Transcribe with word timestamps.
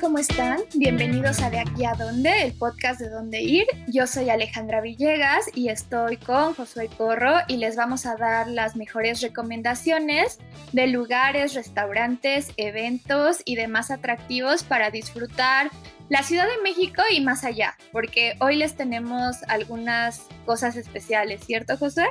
¿cómo 0.00 0.18
están? 0.18 0.60
Bienvenidos 0.74 1.40
a 1.40 1.48
De 1.48 1.58
aquí 1.58 1.84
a 1.84 1.94
dónde, 1.94 2.42
el 2.42 2.52
podcast 2.52 3.00
de 3.00 3.08
dónde 3.08 3.40
ir. 3.40 3.66
Yo 3.88 4.06
soy 4.06 4.28
Alejandra 4.28 4.80
Villegas 4.80 5.46
y 5.54 5.68
estoy 5.68 6.16
con 6.18 6.54
Josué 6.54 6.90
Corro 6.98 7.32
y 7.48 7.56
les 7.56 7.76
vamos 7.76 8.04
a 8.04 8.16
dar 8.16 8.48
las 8.48 8.76
mejores 8.76 9.22
recomendaciones 9.22 10.38
de 10.72 10.88
lugares, 10.88 11.54
restaurantes, 11.54 12.52
eventos 12.56 13.42
y 13.44 13.56
demás 13.56 13.90
atractivos 13.90 14.64
para 14.64 14.90
disfrutar 14.90 15.70
la 16.08 16.22
Ciudad 16.22 16.46
de 16.46 16.62
México 16.62 17.02
y 17.10 17.20
más 17.20 17.44
allá, 17.44 17.76
porque 17.92 18.34
hoy 18.40 18.56
les 18.56 18.76
tenemos 18.76 19.42
algunas 19.48 20.26
cosas 20.44 20.76
especiales, 20.76 21.42
¿cierto 21.44 21.76
Josué? 21.76 22.06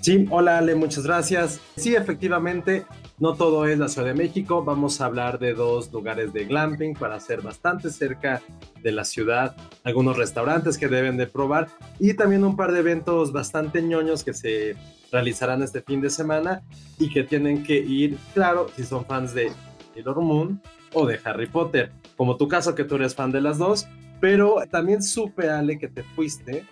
Sí, 0.00 0.26
hola 0.30 0.58
Ale, 0.58 0.74
muchas 0.74 1.04
gracias. 1.04 1.60
Sí, 1.76 1.94
efectivamente, 1.94 2.84
no 3.18 3.34
todo 3.34 3.66
es 3.66 3.78
la 3.78 3.88
Ciudad 3.88 4.08
de 4.08 4.14
México, 4.14 4.64
vamos 4.64 5.00
a 5.00 5.06
hablar 5.06 5.38
de 5.38 5.54
dos 5.54 5.92
lugares 5.92 6.32
de 6.32 6.46
glamping 6.46 6.94
para 6.94 7.20
ser 7.20 7.42
bastante 7.42 7.90
cerca 7.90 8.42
de 8.82 8.92
la 8.92 9.04
ciudad, 9.04 9.56
algunos 9.84 10.16
restaurantes 10.16 10.78
que 10.78 10.88
deben 10.88 11.16
de 11.16 11.26
probar 11.26 11.68
y 12.00 12.14
también 12.14 12.44
un 12.44 12.56
par 12.56 12.72
de 12.72 12.80
eventos 12.80 13.32
bastante 13.32 13.82
ñoños 13.82 14.24
que 14.24 14.34
se 14.34 14.76
realizarán 15.12 15.62
este 15.62 15.80
fin 15.80 16.00
de 16.00 16.10
semana 16.10 16.62
y 16.98 17.08
que 17.08 17.22
tienen 17.22 17.62
que 17.62 17.76
ir, 17.76 18.18
claro, 18.34 18.66
si 18.74 18.82
son 18.82 19.04
fans 19.04 19.32
de 19.32 19.52
Sailor 19.94 20.20
Moon 20.20 20.60
o 20.92 21.06
de 21.06 21.20
Harry 21.24 21.46
Potter, 21.46 21.92
como 22.16 22.36
tu 22.36 22.48
caso 22.48 22.74
que 22.74 22.84
tú 22.84 22.96
eres 22.96 23.14
fan 23.14 23.30
de 23.30 23.40
las 23.40 23.58
dos, 23.58 23.86
pero 24.20 24.56
también 24.70 25.02
supe, 25.02 25.48
Ale, 25.48 25.78
que 25.78 25.88
te 25.88 26.02
fuiste 26.02 26.66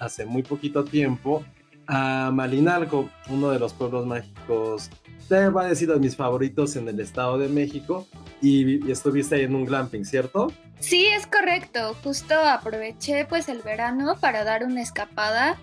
hace 0.00 0.26
muy 0.26 0.42
poquito 0.42 0.84
tiempo 0.84 1.44
a 1.86 2.30
Malinalco, 2.32 3.10
uno 3.28 3.50
de 3.50 3.58
los 3.58 3.72
pueblos 3.72 4.06
mágicos 4.06 4.90
te 5.28 5.48
va 5.48 5.66
a 5.66 5.74
de 5.74 5.98
mis 5.98 6.16
favoritos 6.16 6.76
en 6.76 6.88
el 6.88 7.00
Estado 7.00 7.38
de 7.38 7.48
México 7.48 8.06
y, 8.40 8.90
estuviste 8.90 9.36
ahí 9.36 9.42
en 9.42 9.54
un 9.54 9.64
glamping, 9.64 10.04
¿cierto? 10.04 10.52
Sí, 10.80 11.06
es 11.06 11.26
correcto. 11.26 11.96
Justo 12.02 12.34
aproveché 12.34 13.24
pues 13.24 13.48
el 13.48 13.62
verano 13.62 14.16
para 14.20 14.44
dar 14.44 14.64
una 14.64 14.82
escapada. 14.82 15.56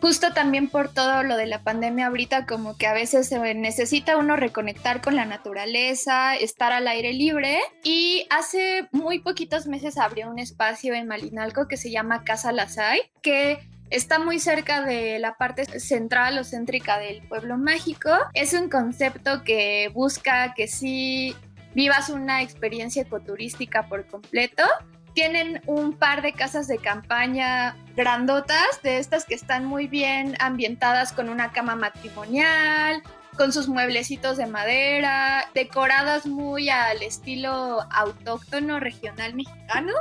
Justo 0.00 0.32
también 0.32 0.68
por 0.68 0.92
todo 0.92 1.24
lo 1.24 1.36
de 1.36 1.46
la 1.46 1.64
pandemia 1.64 2.06
ahorita, 2.06 2.46
como 2.46 2.76
que 2.76 2.86
a 2.86 2.92
veces 2.92 3.28
se 3.28 3.54
necesita 3.54 4.16
uno 4.16 4.36
reconectar 4.36 5.00
con 5.00 5.16
la 5.16 5.24
naturaleza, 5.24 6.36
estar 6.36 6.70
al 6.70 6.86
aire 6.86 7.12
libre. 7.12 7.58
Y 7.82 8.24
hace 8.30 8.88
muy 8.92 9.18
poquitos 9.18 9.66
meses 9.66 9.98
abrió 9.98 10.30
un 10.30 10.38
espacio 10.38 10.94
en 10.94 11.08
Malinalco 11.08 11.66
que 11.66 11.76
se 11.76 11.90
llama 11.90 12.22
Casa 12.22 12.52
Lasay, 12.52 13.00
que 13.22 13.58
Está 13.90 14.18
muy 14.18 14.38
cerca 14.38 14.82
de 14.82 15.18
la 15.18 15.36
parte 15.36 15.64
central 15.80 16.38
o 16.38 16.44
céntrica 16.44 16.98
del 16.98 17.22
pueblo 17.26 17.56
mágico. 17.56 18.10
Es 18.34 18.52
un 18.52 18.68
concepto 18.68 19.42
que 19.44 19.90
busca 19.94 20.52
que 20.54 20.68
sí 20.68 21.34
vivas 21.74 22.10
una 22.10 22.42
experiencia 22.42 23.02
ecoturística 23.02 23.88
por 23.88 24.06
completo. 24.06 24.62
Tienen 25.14 25.62
un 25.66 25.94
par 25.94 26.20
de 26.20 26.34
casas 26.34 26.68
de 26.68 26.78
campaña 26.78 27.76
grandotas, 27.96 28.82
de 28.82 28.98
estas 28.98 29.24
que 29.24 29.34
están 29.34 29.64
muy 29.64 29.86
bien 29.86 30.36
ambientadas 30.38 31.12
con 31.12 31.30
una 31.30 31.50
cama 31.52 31.74
matrimonial, 31.74 33.02
con 33.38 33.52
sus 33.52 33.68
mueblecitos 33.68 34.36
de 34.36 34.46
madera, 34.46 35.48
decoradas 35.54 36.26
muy 36.26 36.68
al 36.68 37.02
estilo 37.02 37.80
autóctono 37.90 38.80
regional 38.80 39.34
mexicano. 39.34 39.92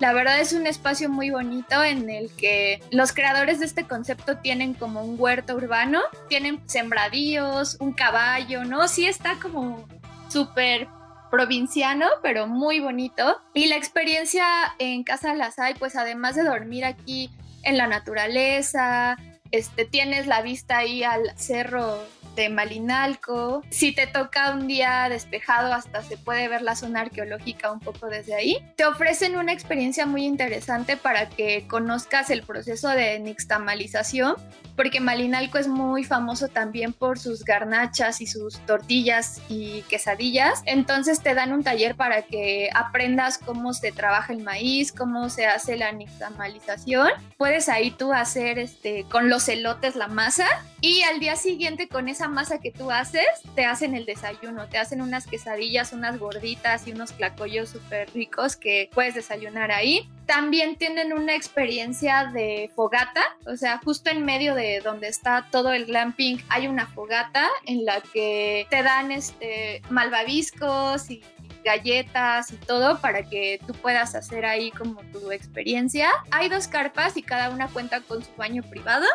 La 0.00 0.14
verdad 0.14 0.40
es 0.40 0.54
un 0.54 0.66
espacio 0.66 1.10
muy 1.10 1.28
bonito 1.28 1.84
en 1.84 2.08
el 2.08 2.34
que 2.34 2.82
los 2.90 3.12
creadores 3.12 3.60
de 3.60 3.66
este 3.66 3.86
concepto 3.86 4.38
tienen 4.38 4.72
como 4.72 5.04
un 5.04 5.20
huerto 5.20 5.54
urbano, 5.54 6.00
tienen 6.26 6.62
sembradíos, 6.66 7.76
un 7.80 7.92
caballo, 7.92 8.64
¿no? 8.64 8.88
Sí 8.88 9.04
está 9.04 9.34
como 9.34 9.86
súper 10.30 10.88
provinciano, 11.30 12.06
pero 12.22 12.46
muy 12.46 12.80
bonito. 12.80 13.42
Y 13.52 13.66
la 13.66 13.76
experiencia 13.76 14.46
en 14.78 15.04
Casa 15.04 15.34
Lasay, 15.34 15.74
pues 15.74 15.94
además 15.96 16.34
de 16.34 16.44
dormir 16.44 16.86
aquí 16.86 17.30
en 17.62 17.76
la 17.76 17.86
naturaleza, 17.86 19.18
este, 19.50 19.84
tienes 19.84 20.26
la 20.26 20.40
vista 20.40 20.78
ahí 20.78 21.02
al 21.02 21.36
cerro 21.36 22.02
Malinalco. 22.48 23.62
Si 23.70 23.92
te 23.92 24.06
toca 24.06 24.52
un 24.52 24.66
día 24.66 25.08
despejado, 25.08 25.72
hasta 25.72 26.02
se 26.02 26.16
puede 26.16 26.48
ver 26.48 26.62
la 26.62 26.76
zona 26.76 27.00
arqueológica 27.02 27.70
un 27.70 27.80
poco 27.80 28.06
desde 28.06 28.34
ahí. 28.34 28.58
Te 28.76 28.86
ofrecen 28.86 29.36
una 29.36 29.52
experiencia 29.52 30.06
muy 30.06 30.24
interesante 30.24 30.96
para 30.96 31.28
que 31.28 31.66
conozcas 31.66 32.30
el 32.30 32.42
proceso 32.42 32.88
de 32.88 33.18
nixtamalización, 33.18 34.36
porque 34.76 35.00
Malinalco 35.00 35.58
es 35.58 35.68
muy 35.68 36.04
famoso 36.04 36.48
también 36.48 36.92
por 36.92 37.18
sus 37.18 37.44
garnachas 37.44 38.20
y 38.20 38.26
sus 38.26 38.58
tortillas 38.60 39.40
y 39.48 39.82
quesadillas. 39.82 40.62
Entonces 40.64 41.20
te 41.20 41.34
dan 41.34 41.52
un 41.52 41.62
taller 41.62 41.96
para 41.96 42.22
que 42.22 42.70
aprendas 42.74 43.36
cómo 43.38 43.74
se 43.74 43.92
trabaja 43.92 44.32
el 44.32 44.42
maíz, 44.42 44.92
cómo 44.92 45.28
se 45.28 45.46
hace 45.46 45.76
la 45.76 45.92
nixtamalización. 45.92 47.10
Puedes 47.36 47.68
ahí 47.68 47.90
tú 47.90 48.12
hacer 48.12 48.58
este 48.58 49.04
con 49.10 49.28
los 49.28 49.48
elotes 49.48 49.96
la 49.96 50.08
masa 50.08 50.46
y 50.80 51.02
al 51.02 51.20
día 51.20 51.36
siguiente 51.36 51.88
con 51.88 52.08
esa 52.08 52.28
masa 52.30 52.58
que 52.58 52.70
tú 52.70 52.90
haces, 52.90 53.26
te 53.54 53.64
hacen 53.64 53.94
el 53.94 54.06
desayuno, 54.06 54.68
te 54.68 54.78
hacen 54.78 55.02
unas 55.02 55.26
quesadillas, 55.26 55.92
unas 55.92 56.18
gorditas 56.18 56.86
y 56.86 56.92
unos 56.92 57.12
clacollos 57.12 57.70
súper 57.70 58.10
ricos 58.14 58.56
que 58.56 58.90
puedes 58.94 59.14
desayunar 59.14 59.70
ahí. 59.70 60.08
También 60.26 60.76
tienen 60.76 61.12
una 61.12 61.34
experiencia 61.34 62.30
de 62.32 62.70
fogata, 62.74 63.22
o 63.46 63.56
sea, 63.56 63.78
justo 63.84 64.10
en 64.10 64.24
medio 64.24 64.54
de 64.54 64.80
donde 64.80 65.08
está 65.08 65.48
todo 65.50 65.72
el 65.72 65.86
glamping 65.86 66.40
hay 66.48 66.68
una 66.68 66.86
fogata 66.86 67.48
en 67.66 67.84
la 67.84 68.00
que 68.00 68.66
te 68.70 68.82
dan 68.82 69.10
este 69.10 69.82
malvaviscos 69.90 71.10
y 71.10 71.22
galletas 71.64 72.52
y 72.52 72.56
todo 72.56 73.00
para 73.00 73.22
que 73.22 73.60
tú 73.66 73.74
puedas 73.74 74.14
hacer 74.14 74.44
ahí 74.44 74.70
como 74.70 75.02
tu 75.12 75.30
experiencia. 75.30 76.10
Hay 76.30 76.48
dos 76.48 76.68
carpas 76.68 77.16
y 77.16 77.22
cada 77.22 77.50
una 77.50 77.68
cuenta 77.68 78.00
con 78.00 78.24
su 78.24 78.30
baño 78.36 78.62
privado 78.62 79.06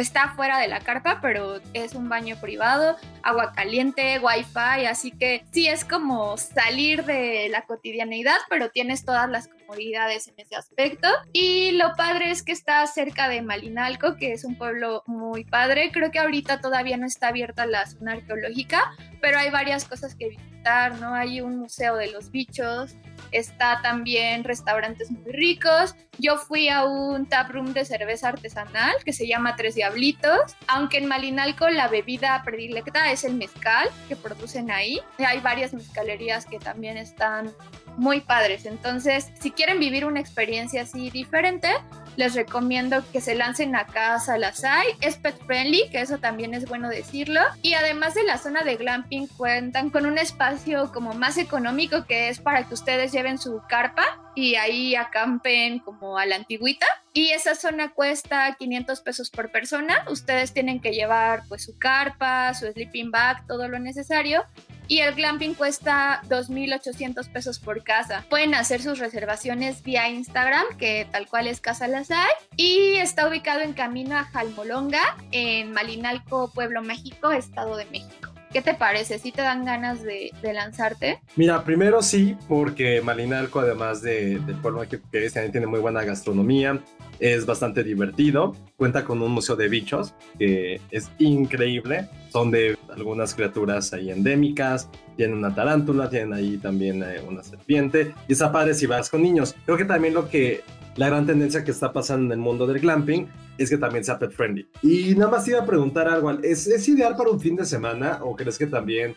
está 0.00 0.34
fuera 0.34 0.58
de 0.58 0.68
la 0.68 0.80
carpa, 0.80 1.20
pero 1.20 1.60
es 1.72 1.94
un 1.94 2.08
baño 2.08 2.36
privado, 2.40 2.96
agua 3.22 3.52
caliente, 3.52 4.18
wifi, 4.18 4.86
así 4.86 5.10
que 5.10 5.44
sí 5.52 5.68
es 5.68 5.84
como 5.84 6.36
salir 6.36 7.04
de 7.04 7.48
la 7.50 7.62
cotidianeidad, 7.62 8.36
pero 8.48 8.70
tienes 8.70 9.04
todas 9.04 9.28
las 9.28 9.48
comodidades 9.48 10.28
en 10.28 10.34
ese 10.38 10.56
aspecto. 10.56 11.08
Y 11.32 11.72
lo 11.72 11.94
padre 11.96 12.30
es 12.30 12.42
que 12.42 12.52
está 12.52 12.86
cerca 12.86 13.28
de 13.28 13.42
Malinalco, 13.42 14.16
que 14.16 14.32
es 14.32 14.44
un 14.44 14.56
pueblo 14.56 15.02
muy 15.06 15.44
padre. 15.44 15.90
Creo 15.92 16.10
que 16.10 16.18
ahorita 16.18 16.60
todavía 16.60 16.96
no 16.96 17.06
está 17.06 17.28
abierta 17.28 17.66
la 17.66 17.86
zona 17.86 18.12
arqueológica, 18.12 18.94
pero 19.20 19.38
hay 19.38 19.50
varias 19.50 19.84
cosas 19.84 20.14
que 20.14 20.28
visitar, 20.28 21.00
¿no? 21.00 21.14
Hay 21.14 21.40
un 21.40 21.58
museo 21.58 21.96
de 21.96 22.10
los 22.10 22.30
bichos, 22.30 22.94
está 23.32 23.80
también 23.82 24.44
restaurantes 24.44 25.10
muy 25.10 25.32
ricos. 25.32 25.94
Yo 26.18 26.38
fui 26.38 26.68
a 26.68 26.84
un 26.84 27.26
tap 27.26 27.50
room 27.50 27.72
de 27.74 27.84
cerveza 27.84 28.28
artesanal 28.28 28.94
que 29.04 29.12
se 29.12 29.26
llama 29.26 29.56
Tres 29.56 29.74
Diablitos, 29.74 30.56
aunque 30.66 30.98
en 30.98 31.06
Malinalco 31.06 31.68
la 31.68 31.88
bebida 31.88 32.42
predilecta 32.44 33.12
es 33.12 33.24
el 33.24 33.34
mezcal 33.34 33.88
que 34.08 34.16
producen 34.16 34.70
ahí. 34.70 35.00
Hay 35.18 35.40
varias 35.40 35.74
mezcalerías 35.74 36.46
que 36.46 36.58
también 36.58 36.96
están 36.96 37.52
muy 37.96 38.20
padres. 38.20 38.64
Entonces, 38.66 39.30
si 39.40 39.50
quieren 39.50 39.78
vivir 39.78 40.04
una 40.04 40.20
experiencia 40.20 40.82
así 40.82 41.10
diferente, 41.10 41.68
les 42.16 42.34
recomiendo 42.34 43.04
que 43.12 43.20
se 43.20 43.34
lancen 43.34 43.76
a 43.76 43.86
casa 43.86 44.38
las 44.38 44.64
hay. 44.64 44.88
Es 45.00 45.16
pet 45.16 45.36
friendly, 45.46 45.88
que 45.90 46.00
eso 46.00 46.18
también 46.18 46.54
es 46.54 46.68
bueno 46.68 46.88
decirlo. 46.88 47.40
Y 47.62 47.74
además 47.74 48.14
de 48.14 48.24
la 48.24 48.38
zona 48.38 48.62
de 48.62 48.76
glamping, 48.76 49.26
cuentan 49.28 49.90
con 49.90 50.06
un 50.06 50.18
espacio 50.18 50.92
como 50.92 51.14
más 51.14 51.38
económico 51.38 52.04
que 52.06 52.28
es 52.28 52.40
para 52.40 52.64
que 52.64 52.74
ustedes 52.74 53.12
lleven 53.12 53.38
su 53.38 53.62
carpa 53.68 54.04
y 54.34 54.56
ahí 54.56 54.94
acampen 54.94 55.78
como 55.78 56.18
a 56.18 56.26
la 56.26 56.36
antigüita. 56.36 56.86
Y 57.12 57.30
esa 57.30 57.54
zona 57.54 57.92
cuesta 57.92 58.54
500 58.58 59.00
pesos 59.00 59.30
por 59.30 59.50
persona. 59.50 60.04
Ustedes 60.10 60.52
tienen 60.52 60.80
que 60.80 60.92
llevar 60.92 61.44
pues 61.48 61.64
su 61.64 61.78
carpa, 61.78 62.52
su 62.54 62.66
sleeping 62.66 63.10
bag, 63.10 63.46
todo 63.46 63.68
lo 63.68 63.78
necesario 63.78 64.44
y 64.88 64.98
el 64.98 65.14
glamping 65.14 65.54
cuesta 65.54 66.22
2.800 66.28 67.28
pesos 67.30 67.58
por 67.58 67.82
casa. 67.82 68.24
Pueden 68.28 68.54
hacer 68.54 68.82
sus 68.82 68.98
reservaciones 68.98 69.82
vía 69.82 70.08
Instagram, 70.08 70.64
que 70.78 71.06
tal 71.10 71.28
cual 71.28 71.46
es 71.46 71.60
Casa 71.60 71.88
Lazay, 71.88 72.30
y 72.56 72.94
está 72.96 73.28
ubicado 73.28 73.60
en 73.60 73.72
camino 73.72 74.16
a 74.16 74.24
Jalmolonga, 74.24 75.16
en 75.32 75.72
Malinalco, 75.72 76.50
Pueblo 76.52 76.82
México, 76.82 77.32
Estado 77.32 77.76
de 77.76 77.86
México. 77.86 78.25
¿Qué 78.56 78.62
te 78.62 78.72
parece? 78.72 79.18
¿Sí 79.18 79.32
te 79.32 79.42
dan 79.42 79.66
ganas 79.66 80.02
de, 80.02 80.30
lanzarte? 80.42 81.20
Mira, 81.36 81.62
primero 81.62 82.00
sí, 82.00 82.38
porque 82.48 83.02
Malinalco, 83.02 83.60
además 83.60 84.00
de, 84.00 84.38
del 84.38 84.56
pueblo 84.56 84.80
que 84.88 84.98
es, 85.12 85.34
también 85.34 85.52
tiene 85.52 85.66
muy 85.66 85.78
buena 85.78 86.02
gastronomía, 86.04 86.82
es 87.18 87.44
bastante 87.44 87.84
divertido, 87.84 88.56
cuenta 88.78 89.04
con 89.04 89.20
un 89.20 89.32
museo 89.32 89.56
de 89.56 89.68
bichos 89.68 90.14
que 90.38 90.80
es 90.90 91.10
increíble, 91.18 92.08
son 92.32 92.50
de 92.50 92.78
algunas 92.94 93.34
criaturas 93.34 93.92
ahí 93.92 94.10
endémicas, 94.10 94.88
tienen 95.18 95.36
una 95.36 95.54
tarántula, 95.54 96.08
tienen 96.08 96.32
ahí 96.32 96.56
también 96.56 97.02
eh, 97.02 97.20
una 97.28 97.42
serpiente, 97.42 98.14
y 98.26 98.32
está 98.32 98.50
padre 98.50 98.72
si 98.72 98.86
vas 98.86 99.10
con 99.10 99.20
niños. 99.20 99.54
Creo 99.66 99.76
que 99.76 99.84
también 99.84 100.14
lo 100.14 100.30
que 100.30 100.62
la 100.96 101.08
gran 101.08 101.26
tendencia 101.26 101.62
que 101.64 101.70
está 101.70 101.92
pasando 101.92 102.26
en 102.26 102.32
el 102.32 102.38
mundo 102.38 102.66
del 102.66 102.80
glamping 102.80 103.28
es 103.58 103.70
que 103.70 103.78
también 103.78 104.04
sea 104.04 104.18
pet 104.18 104.32
friendly. 104.32 104.66
Y 104.82 105.14
nada 105.14 105.30
más 105.30 105.46
iba 105.48 105.60
a 105.60 105.66
preguntar 105.66 106.08
algo, 106.08 106.30
¿es, 106.30 106.66
¿es 106.66 106.88
ideal 106.88 107.16
para 107.16 107.30
un 107.30 107.40
fin 107.40 107.56
de 107.56 107.64
semana 107.64 108.20
o 108.22 108.34
crees 108.34 108.58
que 108.58 108.66
también 108.66 109.14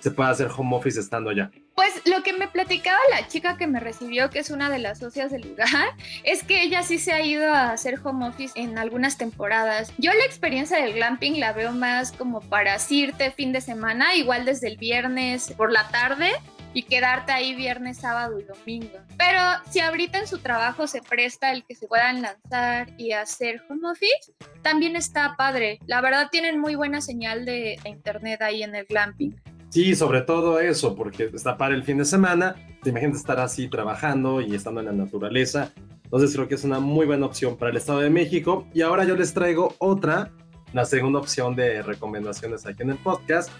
se 0.00 0.10
puede 0.10 0.30
hacer 0.30 0.48
home 0.56 0.76
office 0.76 0.98
estando 0.98 1.30
allá? 1.30 1.50
Pues 1.74 2.02
lo 2.04 2.22
que 2.22 2.32
me 2.32 2.48
platicaba 2.48 2.98
la 3.10 3.28
chica 3.28 3.56
que 3.56 3.66
me 3.66 3.80
recibió, 3.80 4.28
que 4.28 4.40
es 4.40 4.50
una 4.50 4.68
de 4.68 4.78
las 4.78 4.98
socias 4.98 5.30
del 5.30 5.42
lugar, 5.48 5.68
es 6.24 6.42
que 6.42 6.62
ella 6.62 6.82
sí 6.82 6.98
se 6.98 7.12
ha 7.12 7.24
ido 7.24 7.52
a 7.52 7.72
hacer 7.72 7.98
home 8.02 8.28
office 8.28 8.58
en 8.60 8.78
algunas 8.78 9.16
temporadas. 9.16 9.92
Yo 9.98 10.12
la 10.12 10.24
experiencia 10.24 10.82
del 10.82 10.94
glamping 10.94 11.38
la 11.38 11.52
veo 11.52 11.72
más 11.72 12.12
como 12.12 12.40
para 12.40 12.76
irte 12.90 13.30
fin 13.30 13.52
de 13.52 13.60
semana, 13.60 14.14
igual 14.16 14.44
desde 14.44 14.68
el 14.68 14.76
viernes 14.76 15.52
por 15.56 15.70
la 15.70 15.88
tarde 15.88 16.30
y 16.72 16.82
quedarte 16.84 17.32
ahí 17.32 17.54
viernes, 17.54 17.98
sábado 17.98 18.38
y 18.38 18.44
domingo. 18.44 18.98
Pero 19.18 19.40
si 19.70 19.80
ahorita 19.80 20.18
en 20.18 20.26
su 20.26 20.38
trabajo 20.38 20.86
se 20.86 21.02
presta 21.02 21.52
el 21.52 21.64
que 21.64 21.74
se 21.74 21.86
puedan 21.86 22.22
lanzar 22.22 22.88
y 22.96 23.12
hacer 23.12 23.62
home 23.68 23.88
office, 23.90 24.32
también 24.62 24.96
está 24.96 25.34
padre. 25.36 25.78
La 25.86 26.00
verdad 26.00 26.28
tienen 26.30 26.60
muy 26.60 26.74
buena 26.74 27.00
señal 27.00 27.44
de, 27.44 27.78
internet 27.84 28.42
ahí 28.42 28.62
en 28.62 28.74
el 28.74 28.84
glamping. 28.84 29.34
Sí, 29.70 29.94
sobre 29.94 30.22
todo 30.22 30.60
eso, 30.60 30.94
porque 30.96 31.30
está 31.32 31.56
para 31.56 31.74
el 31.74 31.84
fin 31.84 31.98
de 31.98 32.04
semana, 32.04 32.56
te 32.82 32.90
imaginas 32.90 33.18
estar 33.18 33.38
así 33.38 33.68
trabajando 33.68 34.40
y 34.40 34.54
estando 34.54 34.80
en 34.80 34.86
la 34.86 34.92
naturaleza. 34.92 35.72
Entonces 36.04 36.34
creo 36.34 36.48
que 36.48 36.56
es 36.56 36.64
una 36.64 36.80
muy 36.80 37.06
buena 37.06 37.26
opción 37.26 37.56
para 37.56 37.70
el 37.70 37.76
Estado 37.76 38.00
de 38.00 38.10
México. 38.10 38.66
Y 38.74 38.82
ahora 38.82 39.04
yo 39.04 39.14
les 39.14 39.32
traigo 39.32 39.76
otra, 39.78 40.32
la 40.72 40.84
segunda 40.84 41.20
opción 41.20 41.54
de 41.54 41.82
recomendaciones 41.82 42.66
aquí 42.66 42.82
en 42.82 42.90
el 42.90 42.98
podcast, 42.98 43.50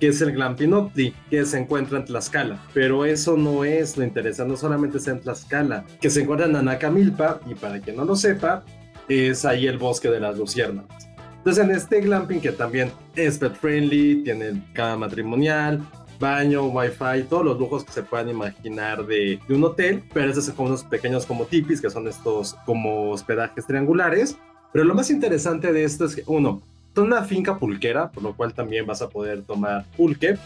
que 0.00 0.08
es 0.08 0.20
el 0.20 0.32
Glampinoctli, 0.32 1.14
que 1.30 1.44
se 1.44 1.58
encuentra 1.58 1.98
en 1.98 2.04
Tlaxcala. 2.04 2.58
Pero 2.74 3.04
eso 3.04 3.36
no 3.36 3.64
es 3.64 3.96
lo 3.96 4.04
interesante, 4.04 4.52
no 4.52 4.56
solamente 4.56 4.98
está 4.98 5.12
en 5.12 5.20
Tlaxcala, 5.20 5.84
que 6.00 6.10
se 6.10 6.22
encuentra 6.22 6.46
en 6.46 6.56
Anacamilpa, 6.56 7.40
y 7.46 7.54
para 7.54 7.80
quien 7.80 7.96
no 7.96 8.04
lo 8.04 8.16
sepa, 8.16 8.64
es 9.08 9.44
ahí 9.44 9.66
el 9.66 9.78
bosque 9.78 10.10
de 10.10 10.20
las 10.20 10.36
luciérnagas. 10.36 11.08
Entonces 11.38 11.64
en 11.64 11.70
este 11.70 12.00
glamping 12.00 12.40
que 12.40 12.52
también 12.52 12.90
es 13.14 13.38
pet 13.38 13.54
friendly, 13.54 14.22
tiene 14.22 14.62
cama 14.74 15.06
matrimonial, 15.06 15.80
baño, 16.18 16.66
wifi, 16.66 17.24
todos 17.28 17.44
los 17.44 17.58
lujos 17.58 17.84
que 17.84 17.92
se 17.92 18.02
puedan 18.02 18.28
imaginar 18.28 19.06
de, 19.06 19.38
un 19.48 19.64
hotel, 19.64 20.02
pero 20.12 20.28
estos 20.28 20.46
son 20.46 20.56
como 20.56 20.68
unos 20.68 20.84
pequeños 20.84 21.26
como 21.26 21.46
tipis, 21.46 21.80
que 21.80 21.90
son 21.90 22.08
estos 22.08 22.54
como 22.66 23.10
hospedajes 23.10 23.66
triangulares. 23.66 24.36
Pero 24.72 24.84
lo 24.84 24.94
más 24.94 25.10
interesante 25.10 25.72
de 25.72 25.84
esto 25.84 26.04
es 26.04 26.16
que, 26.16 26.22
uno, 26.26 26.62
una 26.98 27.24
finca 27.24 27.58
pulquera, 27.58 28.10
por 28.10 28.22
lo 28.22 28.34
cual 28.36 28.52
también 28.52 28.86
vas 28.86 29.02
a 29.02 29.08
poder 29.08 29.42
tomar 29.42 29.84
pulque. 29.96 30.36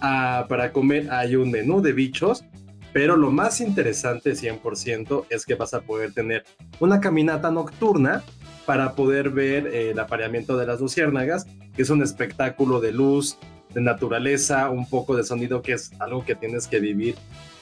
Ah, 0.00 0.46
para 0.48 0.72
comer 0.72 1.10
hay 1.10 1.36
un 1.36 1.50
menú 1.50 1.80
de 1.80 1.92
bichos, 1.92 2.44
pero 2.92 3.16
lo 3.16 3.30
más 3.30 3.60
interesante 3.60 4.32
100% 4.32 5.26
es 5.30 5.44
que 5.44 5.54
vas 5.54 5.74
a 5.74 5.80
poder 5.80 6.12
tener 6.12 6.44
una 6.80 7.00
caminata 7.00 7.50
nocturna 7.50 8.22
para 8.66 8.94
poder 8.94 9.30
ver 9.30 9.66
eh, 9.68 9.90
el 9.90 9.98
apareamiento 9.98 10.56
de 10.56 10.66
las 10.66 10.80
luciérnagas, 10.80 11.46
que 11.74 11.82
es 11.82 11.90
un 11.90 12.02
espectáculo 12.02 12.80
de 12.80 12.92
luz, 12.92 13.38
de 13.74 13.80
naturaleza, 13.80 14.70
un 14.70 14.88
poco 14.88 15.16
de 15.16 15.24
sonido, 15.24 15.62
que 15.62 15.72
es 15.72 15.92
algo 15.98 16.24
que 16.24 16.34
tienes 16.34 16.66
que 16.66 16.80
vivir 16.80 17.14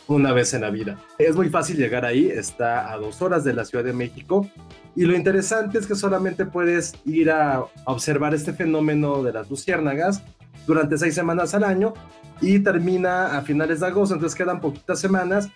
una 0.08 0.32
vez 0.32 0.54
en 0.54 0.62
la 0.62 0.70
vida. 0.70 0.98
Es 1.18 1.36
muy 1.36 1.48
fácil 1.50 1.76
llegar 1.76 2.04
ahí, 2.04 2.28
está 2.28 2.92
a 2.92 2.96
dos 2.96 3.22
horas 3.22 3.44
de 3.44 3.52
la 3.52 3.64
Ciudad 3.64 3.84
de 3.84 3.92
México 3.92 4.50
y 4.96 5.04
lo 5.04 5.14
interesante 5.14 5.78
es 5.78 5.86
que 5.86 5.94
solamente 5.94 6.44
puedes 6.44 6.94
ir 7.04 7.30
a 7.30 7.64
observar 7.84 8.34
este 8.34 8.52
fenómeno 8.52 9.22
de 9.22 9.32
las 9.32 9.48
luciérnagas 9.48 10.22
durante 10.66 10.98
seis 10.98 11.14
semanas 11.14 11.54
al 11.54 11.64
año 11.64 11.94
y 12.40 12.58
termina 12.60 13.36
a 13.36 13.42
finales 13.42 13.80
de 13.80 13.86
agosto, 13.86 14.14
entonces 14.14 14.36
quedan 14.36 14.60
poquitas 14.60 14.98
semanas, 14.98 15.50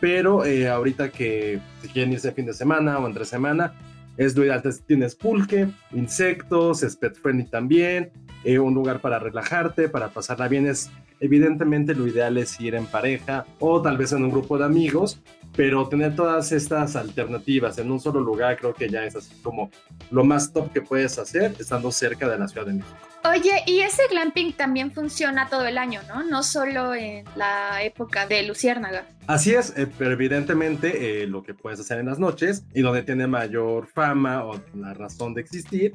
pero 0.00 0.44
eh, 0.44 0.68
ahorita 0.68 1.10
que 1.10 1.60
si 1.82 1.88
quieren 1.88 2.12
irse 2.12 2.32
fin 2.32 2.46
de 2.46 2.54
semana 2.54 2.98
o 2.98 3.06
entre 3.06 3.24
semana, 3.24 3.74
es 4.16 4.36
lo 4.36 4.44
ideal. 4.44 4.62
Tienes 4.86 5.14
pulque, 5.14 5.68
insectos, 5.92 6.82
es 6.82 6.96
pet 6.96 7.16
friendly 7.16 7.44
también, 7.44 8.10
eh, 8.44 8.58
un 8.58 8.74
lugar 8.74 9.00
para 9.00 9.18
relajarte, 9.18 9.88
para 9.88 10.08
pasarla 10.08 10.48
bien. 10.48 10.66
Es 10.66 10.90
Evidentemente 11.20 11.94
lo 11.94 12.06
ideal 12.06 12.38
es 12.38 12.60
ir 12.60 12.74
en 12.74 12.86
pareja 12.86 13.44
o 13.58 13.82
tal 13.82 13.98
vez 13.98 14.12
en 14.12 14.24
un 14.24 14.30
grupo 14.30 14.58
de 14.58 14.64
amigos, 14.64 15.20
pero 15.56 15.88
tener 15.88 16.14
todas 16.14 16.52
estas 16.52 16.94
alternativas 16.94 17.78
en 17.78 17.90
un 17.90 17.98
solo 17.98 18.20
lugar 18.20 18.56
creo 18.56 18.74
que 18.74 18.88
ya 18.88 19.04
es 19.04 19.16
así 19.16 19.34
como 19.42 19.70
lo 20.10 20.24
más 20.24 20.52
top 20.52 20.72
que 20.72 20.82
puedes 20.82 21.18
hacer 21.18 21.54
estando 21.58 21.90
cerca 21.90 22.28
de 22.28 22.38
la 22.38 22.46
Ciudad 22.46 22.66
de 22.66 22.74
México. 22.74 22.96
Oye, 23.24 23.64
y 23.66 23.80
ese 23.80 24.02
glamping 24.08 24.52
también 24.52 24.92
funciona 24.92 25.48
todo 25.48 25.66
el 25.66 25.76
año, 25.76 26.00
¿no? 26.06 26.22
No 26.22 26.42
solo 26.44 26.94
en 26.94 27.24
la 27.34 27.82
época 27.82 28.26
de 28.26 28.44
Luciérnaga. 28.44 29.06
Así 29.26 29.52
es, 29.52 29.76
eh, 29.76 29.88
pero 29.98 30.12
evidentemente 30.12 31.22
eh, 31.22 31.26
lo 31.26 31.42
que 31.42 31.52
puedes 31.52 31.80
hacer 31.80 31.98
en 31.98 32.06
las 32.06 32.18
noches 32.18 32.64
y 32.74 32.80
donde 32.80 33.02
tiene 33.02 33.26
mayor 33.26 33.88
fama 33.88 34.44
o 34.44 34.60
la 34.74 34.94
razón 34.94 35.34
de 35.34 35.40
existir 35.40 35.94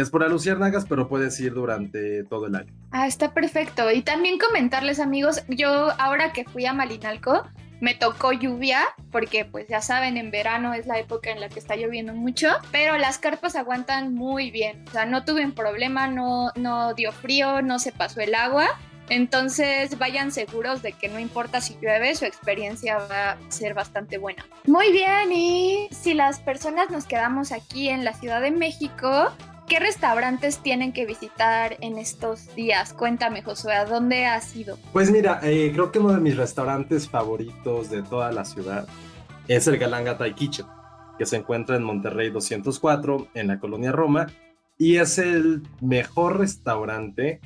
es 0.00 0.10
por 0.10 0.28
luciérnagas, 0.28 0.86
pero 0.86 1.08
puedes 1.08 1.38
ir 1.40 1.54
durante 1.54 2.24
todo 2.24 2.46
el 2.46 2.54
año. 2.54 2.72
Ah, 2.90 3.06
está 3.06 3.32
perfecto. 3.32 3.90
Y 3.90 4.02
también 4.02 4.38
comentarles, 4.38 5.00
amigos, 5.00 5.42
yo 5.48 5.90
ahora 5.98 6.32
que 6.32 6.44
fui 6.44 6.66
a 6.66 6.72
Malinalco, 6.72 7.44
me 7.80 7.94
tocó 7.94 8.32
lluvia, 8.32 8.82
porque 9.10 9.44
pues 9.44 9.66
ya 9.68 9.80
saben, 9.80 10.16
en 10.16 10.30
verano 10.30 10.74
es 10.74 10.86
la 10.86 10.98
época 10.98 11.30
en 11.30 11.40
la 11.40 11.48
que 11.48 11.58
está 11.58 11.76
lloviendo 11.76 12.14
mucho, 12.14 12.48
pero 12.70 12.98
las 12.98 13.18
carpas 13.18 13.56
aguantan 13.56 14.14
muy 14.14 14.50
bien. 14.50 14.84
O 14.88 14.92
sea, 14.92 15.06
no 15.06 15.24
tuve 15.24 15.44
un 15.44 15.52
problema, 15.52 16.06
no, 16.06 16.52
no 16.56 16.94
dio 16.94 17.10
frío, 17.12 17.62
no 17.62 17.78
se 17.78 17.92
pasó 17.92 18.20
el 18.20 18.34
agua. 18.34 18.68
Entonces 19.08 19.98
vayan 19.98 20.30
seguros 20.30 20.82
de 20.82 20.92
que 20.92 21.08
no 21.08 21.18
importa 21.18 21.60
si 21.60 21.76
llueve, 21.82 22.14
su 22.14 22.26
experiencia 22.26 22.98
va 22.98 23.32
a 23.32 23.38
ser 23.48 23.74
bastante 23.74 24.18
buena. 24.18 24.46
Muy 24.66 24.92
bien, 24.92 25.32
y 25.32 25.88
si 25.90 26.14
las 26.14 26.38
personas 26.38 26.90
nos 26.90 27.06
quedamos 27.06 27.50
aquí 27.50 27.88
en 27.88 28.04
la 28.04 28.12
Ciudad 28.12 28.40
de 28.40 28.52
México, 28.52 29.32
¿Qué 29.70 29.78
restaurantes 29.78 30.58
tienen 30.58 30.92
que 30.92 31.06
visitar 31.06 31.76
en 31.80 31.96
estos 31.96 32.52
días? 32.56 32.92
Cuéntame, 32.92 33.40
Josué, 33.42 33.74
¿a 33.74 33.84
dónde 33.84 34.26
has 34.26 34.56
ido? 34.56 34.76
Pues 34.92 35.12
mira, 35.12 35.38
eh, 35.44 35.70
creo 35.72 35.92
que 35.92 36.00
uno 36.00 36.12
de 36.12 36.18
mis 36.18 36.36
restaurantes 36.36 37.08
favoritos 37.08 37.88
de 37.88 38.02
toda 38.02 38.32
la 38.32 38.44
ciudad 38.44 38.88
es 39.46 39.68
el 39.68 39.78
Galanga 39.78 40.18
Thai 40.18 40.34
Kitchen, 40.34 40.66
que 41.16 41.24
se 41.24 41.36
encuentra 41.36 41.76
en 41.76 41.84
Monterrey 41.84 42.30
204, 42.30 43.28
en 43.34 43.46
la 43.46 43.60
colonia 43.60 43.92
Roma, 43.92 44.26
y 44.76 44.96
es 44.96 45.18
el 45.18 45.62
mejor 45.80 46.40
restaurante 46.40 47.40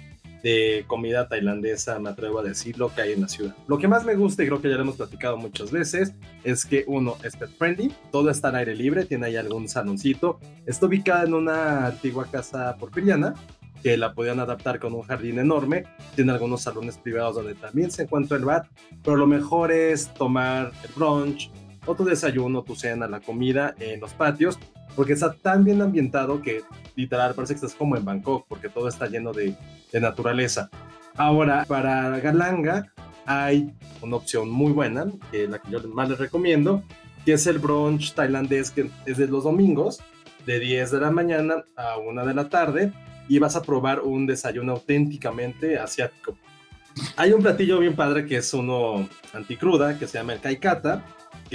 de 0.45 0.85
comida 0.87 1.27
tailandesa, 1.27 1.99
me 1.99 2.11
atrevo 2.11 2.41
a 2.41 2.43
decirlo, 2.43 2.95
que 2.95 3.01
hay 3.01 3.13
en 3.13 3.23
la 3.23 3.29
ciudad. 3.29 3.57
Lo 3.67 3.79
que 3.79 3.89
más 3.89 4.05
me 4.05 4.15
gusta, 4.15 4.43
y 4.43 4.47
creo 4.47 4.61
que 4.61 4.69
ya 4.69 4.77
lo 4.77 4.83
hemos 4.83 4.97
platicado 4.97 5.39
muchas 5.39 5.71
veces, 5.71 6.13
es 6.45 6.67
que 6.67 6.85
uno 6.87 7.17
es 7.25 7.35
pet 7.35 7.49
friendly, 7.57 7.91
todo 8.13 8.29
está 8.29 8.49
al 8.49 8.57
aire 8.57 8.77
libre, 8.77 9.07
tiene 9.07 9.27
ahí 9.27 9.37
algún 9.37 9.69
saloncito, 9.69 10.39
está 10.67 10.85
ubicada 10.85 11.25
en 11.25 11.33
una 11.33 11.87
antigua 11.87 12.27
casa 12.31 12.77
porfiriana, 12.77 13.35
que 13.83 13.97
la 13.97 14.13
podían 14.13 14.39
adaptar 14.39 14.79
con 14.79 14.93
un 14.93 15.03
jardín 15.03 15.39
enorme, 15.39 15.85
tiene 16.15 16.33
algunos 16.33 16.61
salones 16.61 16.99
privados 16.99 17.37
donde 17.37 17.55
también 17.55 17.91
se 17.91 18.03
encuentra 18.03 18.37
el 18.37 18.45
bar, 18.45 18.69
pero 19.03 19.17
lo 19.17 19.27
mejor 19.27 19.73
es 19.73 20.13
tomar 20.13 20.73
el 20.83 20.91
brunch, 20.95 21.51
o 21.87 21.95
tu 21.95 22.05
desayuno, 22.05 22.63
tu 22.63 22.75
cena, 22.75 23.07
la 23.07 23.21
comida 23.21 23.75
en 23.79 24.01
los 24.01 24.13
patios, 24.13 24.59
porque 24.97 25.13
está 25.15 25.33
tan 25.33 25.65
bien 25.65 25.83
ambientado 25.83 26.41
que 26.41 26.63
literal 26.97 27.35
parece 27.35 27.55
que 27.55 27.57
estás 27.57 27.75
como 27.75 27.97
en 27.97 28.05
Bangkok, 28.05 28.47
porque 28.49 28.69
todo 28.69 28.89
está 28.89 29.07
lleno 29.07 29.33
de, 29.33 29.57
de 29.93 30.01
naturaleza. 30.01 30.71
Ahora, 31.17 31.65
para 31.67 32.19
Galanga 32.21 32.93
hay 33.27 33.73
una 34.03 34.17
opción 34.17 34.51
muy 34.51 34.73
buena, 34.73 35.07
que 35.31 35.49
la 35.49 35.59
que 35.59 35.71
yo 35.71 35.81
más 35.89 36.09
les 36.09 36.19
recomiendo, 36.19 36.83
que 37.25 37.35
es 37.35 37.47
el 37.47 37.59
brunch 37.59 38.15
tailandés, 38.15 38.71
que 38.71 38.91
es 39.07 39.17
de 39.17 39.27
los 39.27 39.45
domingos, 39.45 40.01
de 40.47 40.61
10 40.61 40.91
de 40.91 41.01
la 41.01 41.11
mañana 41.11 41.65
a 41.77 41.99
1 41.99 42.27
de 42.27 42.35
la 42.35 42.49
tarde, 42.49 42.93
y 43.29 43.39
vas 43.39 43.57
a 43.57 43.63
probar 43.63 44.01
un 44.01 44.27
desayuno 44.27 44.73
auténticamente 44.73 45.79
asiático. 45.79 46.37
Hay 47.17 47.33
un 47.33 47.43
platillo 47.43 47.79
bien 47.79 47.97
padre 47.97 48.27
que 48.27 48.37
es 48.37 48.55
uno 48.55 49.09
anticruda, 49.33 49.99
que 49.99 50.07
se 50.07 50.19
llama 50.19 50.35
el 50.35 50.41
kaikata, 50.41 51.05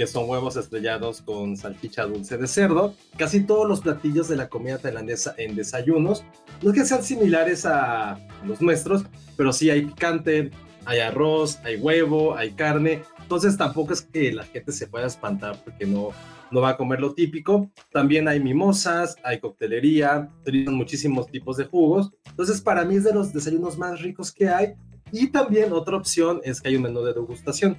que 0.00 0.06
son 0.06 0.30
huevos 0.30 0.56
estrellados 0.56 1.20
con 1.20 1.58
salchicha 1.58 2.06
dulce 2.06 2.38
de 2.38 2.46
cerdo. 2.46 2.94
Casi 3.18 3.42
todos 3.42 3.68
los 3.68 3.82
platillos 3.82 4.28
de 4.28 4.36
la 4.36 4.48
comida 4.48 4.78
tailandesa 4.78 5.34
en 5.36 5.54
desayunos, 5.54 6.24
no 6.62 6.70
es 6.70 6.74
que 6.74 6.86
sean 6.86 7.02
similares 7.02 7.66
a 7.66 8.18
los 8.46 8.62
nuestros, 8.62 9.04
pero 9.36 9.52
sí 9.52 9.68
hay 9.68 9.84
picante, 9.84 10.52
hay 10.86 11.00
arroz, 11.00 11.58
hay 11.64 11.76
huevo, 11.76 12.34
hay 12.34 12.52
carne, 12.52 13.02
Entonces 13.20 13.58
tampoco 13.58 13.92
es 13.92 14.00
que 14.00 14.32
la 14.32 14.44
gente 14.44 14.72
se 14.72 14.86
pueda 14.86 15.06
espantar 15.06 15.62
porque 15.62 15.84
no, 15.84 16.12
no 16.50 16.62
va 16.62 16.70
a 16.70 16.76
comer 16.78 16.98
lo 16.98 17.12
típico. 17.12 17.70
También 17.92 18.26
hay 18.26 18.40
mimosas, 18.40 19.16
hay 19.22 19.38
coctelería, 19.38 20.30
utilizan 20.40 20.76
muchísimos 20.76 21.26
tipos 21.26 21.58
de 21.58 21.66
jugos. 21.66 22.10
Entonces 22.24 22.62
para 22.62 22.86
mí 22.86 22.96
es 22.96 23.04
de 23.04 23.12
los 23.12 23.34
desayunos 23.34 23.76
más 23.76 24.00
ricos 24.00 24.32
que 24.32 24.48
hay. 24.48 24.72
Y 25.12 25.26
también 25.26 25.74
otra 25.74 25.98
opción 25.98 26.40
es 26.42 26.62
que 26.62 26.68
hay 26.68 26.76
un 26.76 26.82
menú 26.84 27.02
de 27.02 27.12
degustación, 27.12 27.76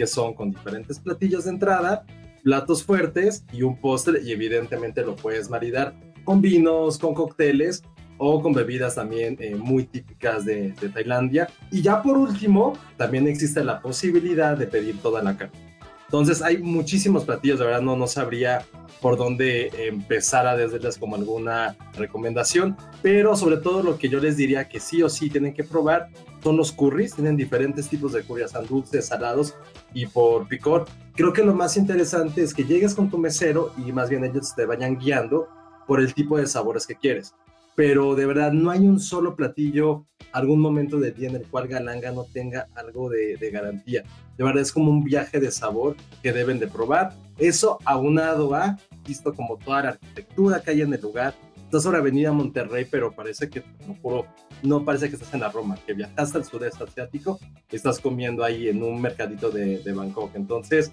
que 0.00 0.06
son 0.06 0.32
con 0.32 0.50
diferentes 0.50 0.98
platillos 0.98 1.44
de 1.44 1.50
entrada, 1.50 2.06
platos 2.42 2.82
fuertes 2.82 3.44
y 3.52 3.60
un 3.60 3.78
postre 3.78 4.22
y 4.22 4.32
evidentemente 4.32 5.04
lo 5.04 5.14
puedes 5.14 5.50
maridar 5.50 5.94
con 6.24 6.40
vinos, 6.40 6.96
con 6.96 7.12
cócteles 7.12 7.82
o 8.16 8.40
con 8.40 8.54
bebidas 8.54 8.94
también 8.94 9.36
eh, 9.40 9.54
muy 9.56 9.84
típicas 9.84 10.46
de, 10.46 10.72
de, 10.72 10.88
Tailandia. 10.88 11.48
Y 11.70 11.82
ya 11.82 12.02
por 12.02 12.16
último, 12.16 12.72
también 12.96 13.28
existe 13.28 13.62
la 13.62 13.82
posibilidad 13.82 14.56
de 14.56 14.66
pedir 14.66 14.96
toda 15.02 15.22
la 15.22 15.36
carne. 15.36 15.69
Entonces 16.10 16.42
hay 16.42 16.58
muchísimos 16.58 17.24
platillos, 17.24 17.60
de 17.60 17.66
verdad 17.66 17.82
no, 17.82 17.94
no 17.94 18.08
sabría 18.08 18.66
por 19.00 19.16
dónde 19.16 19.70
empezar 19.86 20.44
a 20.44 20.56
desdeles 20.56 20.98
como 20.98 21.14
alguna 21.14 21.76
recomendación, 21.96 22.76
pero 23.00 23.36
sobre 23.36 23.58
todo 23.58 23.84
lo 23.84 23.96
que 23.96 24.08
yo 24.08 24.18
les 24.18 24.36
diría 24.36 24.68
que 24.68 24.80
sí 24.80 25.04
o 25.04 25.08
sí 25.08 25.30
tienen 25.30 25.54
que 25.54 25.62
probar 25.62 26.08
son 26.42 26.56
los 26.56 26.72
curries, 26.72 27.14
tienen 27.14 27.36
diferentes 27.36 27.88
tipos 27.88 28.12
de 28.12 28.24
curries, 28.24 28.50
dulces, 28.68 29.06
salados 29.06 29.54
y 29.94 30.06
por 30.06 30.48
picor. 30.48 30.86
Creo 31.14 31.32
que 31.32 31.44
lo 31.44 31.54
más 31.54 31.76
interesante 31.76 32.42
es 32.42 32.54
que 32.54 32.64
llegues 32.64 32.92
con 32.92 33.08
tu 33.08 33.16
mesero 33.16 33.72
y 33.78 33.92
más 33.92 34.10
bien 34.10 34.24
ellos 34.24 34.52
te 34.56 34.66
vayan 34.66 34.98
guiando 34.98 35.46
por 35.86 36.00
el 36.00 36.12
tipo 36.12 36.38
de 36.38 36.48
sabores 36.48 36.88
que 36.88 36.96
quieres 36.96 37.36
pero 37.74 38.14
de 38.14 38.26
verdad 38.26 38.52
no 38.52 38.70
hay 38.70 38.80
un 38.80 39.00
solo 39.00 39.36
platillo, 39.36 40.06
algún 40.32 40.60
momento 40.60 40.98
del 40.98 41.14
día 41.14 41.28
en 41.28 41.36
el 41.36 41.46
cual 41.46 41.68
Galanga 41.68 42.12
no 42.12 42.24
tenga 42.24 42.68
algo 42.74 43.08
de, 43.08 43.36
garantía. 43.52 44.04
De 44.36 44.44
verdad 44.44 44.62
es 44.62 44.72
como 44.72 44.90
un 44.90 45.02
viaje 45.02 45.40
de 45.40 45.50
sabor 45.50 45.96
que 46.22 46.32
deben 46.32 46.58
de 46.58 46.66
probar. 46.66 47.12
Eso 47.38 47.78
aunado 47.84 48.54
a, 48.54 48.76
visto 49.06 49.34
como 49.34 49.56
toda 49.56 49.82
la 49.82 49.88
arquitectura 49.90 50.60
que 50.60 50.70
hay 50.70 50.82
en 50.82 50.92
el 50.92 51.00
lugar. 51.00 51.34
Estás 51.64 51.84
sobre 51.84 51.98
Avenida 51.98 52.32
Monterrey, 52.32 52.86
pero 52.90 53.12
parece 53.12 53.48
que, 53.48 53.62
no, 53.86 53.94
juro, 54.02 54.26
no 54.62 54.84
parece 54.84 55.08
que 55.08 55.14
estás 55.14 55.32
en 55.34 55.40
la 55.40 55.50
Roma, 55.50 55.78
que 55.86 55.94
viajaste 55.94 56.38
al 56.38 56.44
sudeste 56.44 56.82
asiático 56.82 57.38
estás 57.70 58.00
comiendo 58.00 58.42
ahí 58.42 58.68
en 58.68 58.82
un 58.82 59.00
mercadito 59.00 59.50
de 59.50 59.92
Bangkok. 59.92 60.34
Entonces, 60.34 60.90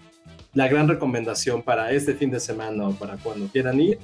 la 0.54 0.68
gran 0.68 0.88
recomendación 0.88 1.62
para 1.62 1.92
este 1.92 2.14
fin 2.14 2.32
de 2.32 2.40
semana 2.40 2.88
o 2.88 2.92
para 2.94 3.18
cuando 3.18 3.48
quieran 3.48 3.80
ir 3.80 4.00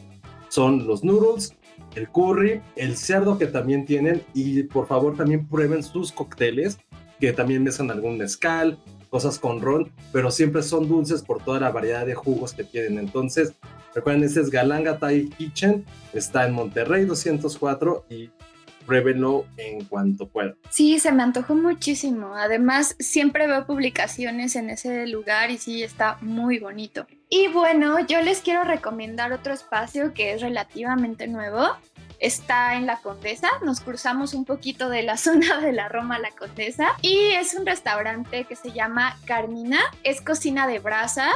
son 0.50 0.86
los 0.86 1.04
noodles, 1.04 1.56
el 1.96 2.10
curry, 2.10 2.62
el 2.76 2.98
cerdo 2.98 3.38
que 3.38 3.48
también 3.48 3.86
tienen 3.86 4.24
y 4.34 4.64
por 4.64 4.88
favor 4.88 5.16
también 5.16 5.48
prueben 5.48 5.84
sus 5.84 6.12
cócteles 6.12 6.80
que 7.20 7.32
también 7.32 7.64
mezclan 7.64 7.92
algún 7.92 8.18
mezcal, 8.18 8.78
cosas 9.10 9.40
con 9.40 9.62
ron, 9.62 9.92
pero 10.12 10.32
siempre 10.32 10.64
son 10.64 10.90
dulces 10.90 11.22
por 11.22 11.42
toda 11.44 11.60
la 11.60 11.72
variedad 11.72 12.06
de 12.06 12.16
jugos 12.16 12.52
que 12.52 12.64
tienen. 12.64 12.98
Entonces, 12.98 13.54
recuerden, 13.94 14.24
este 14.24 14.42
es 14.42 14.50
Galanga 14.50 14.98
Thai 14.98 15.30
Kitchen, 15.30 15.86
está 16.14 16.46
en 16.46 16.54
Monterrey 16.54 17.06
204 17.06 18.08
y 18.10 18.30
pruébenlo 18.86 19.46
en 19.58 19.86
cuanto 19.86 20.28
puedan. 20.28 20.56
Sí, 20.70 21.00
se 21.00 21.12
me 21.12 21.24
antojó 21.24 21.56
muchísimo. 21.56 22.34
Además, 22.36 22.96
siempre 23.00 23.48
veo 23.48 23.66
publicaciones 23.66 24.56
en 24.56 24.70
ese 24.70 25.08
lugar 25.08 25.52
y 25.52 25.58
sí, 25.58 25.84
está 25.84 26.18
muy 26.22 26.60
bonito. 26.60 27.08
Y 27.36 27.48
bueno, 27.48 28.00
yo 28.06 28.22
les 28.22 28.42
quiero 28.42 28.64
recomendar 28.64 29.34
otro 29.34 29.54
espacio 29.54 30.14
que 30.14 30.34
es 30.34 30.42
relativamente 30.44 31.26
nuevo. 31.26 31.66
Está 32.20 32.76
en 32.76 32.86
La 32.86 32.98
Condesa, 32.98 33.50
nos 33.64 33.80
cruzamos 33.80 34.36
un 34.36 34.46
poquito 34.46 34.88
de 34.88 35.02
la 35.02 35.18
zona 35.18 35.60
de 35.60 35.72
la 35.72 35.90
Roma 35.90 36.18
a 36.18 36.20
La 36.20 36.30
Condesa. 36.30 36.90
Y 37.02 37.18
es 37.32 37.56
un 37.56 37.66
restaurante 37.66 38.44
que 38.44 38.56
se 38.56 38.72
llama 38.72 39.18
Carmina, 39.26 39.80
es 40.04 40.22
cocina 40.22 40.68
de 40.68 40.78
brasa 40.78 41.32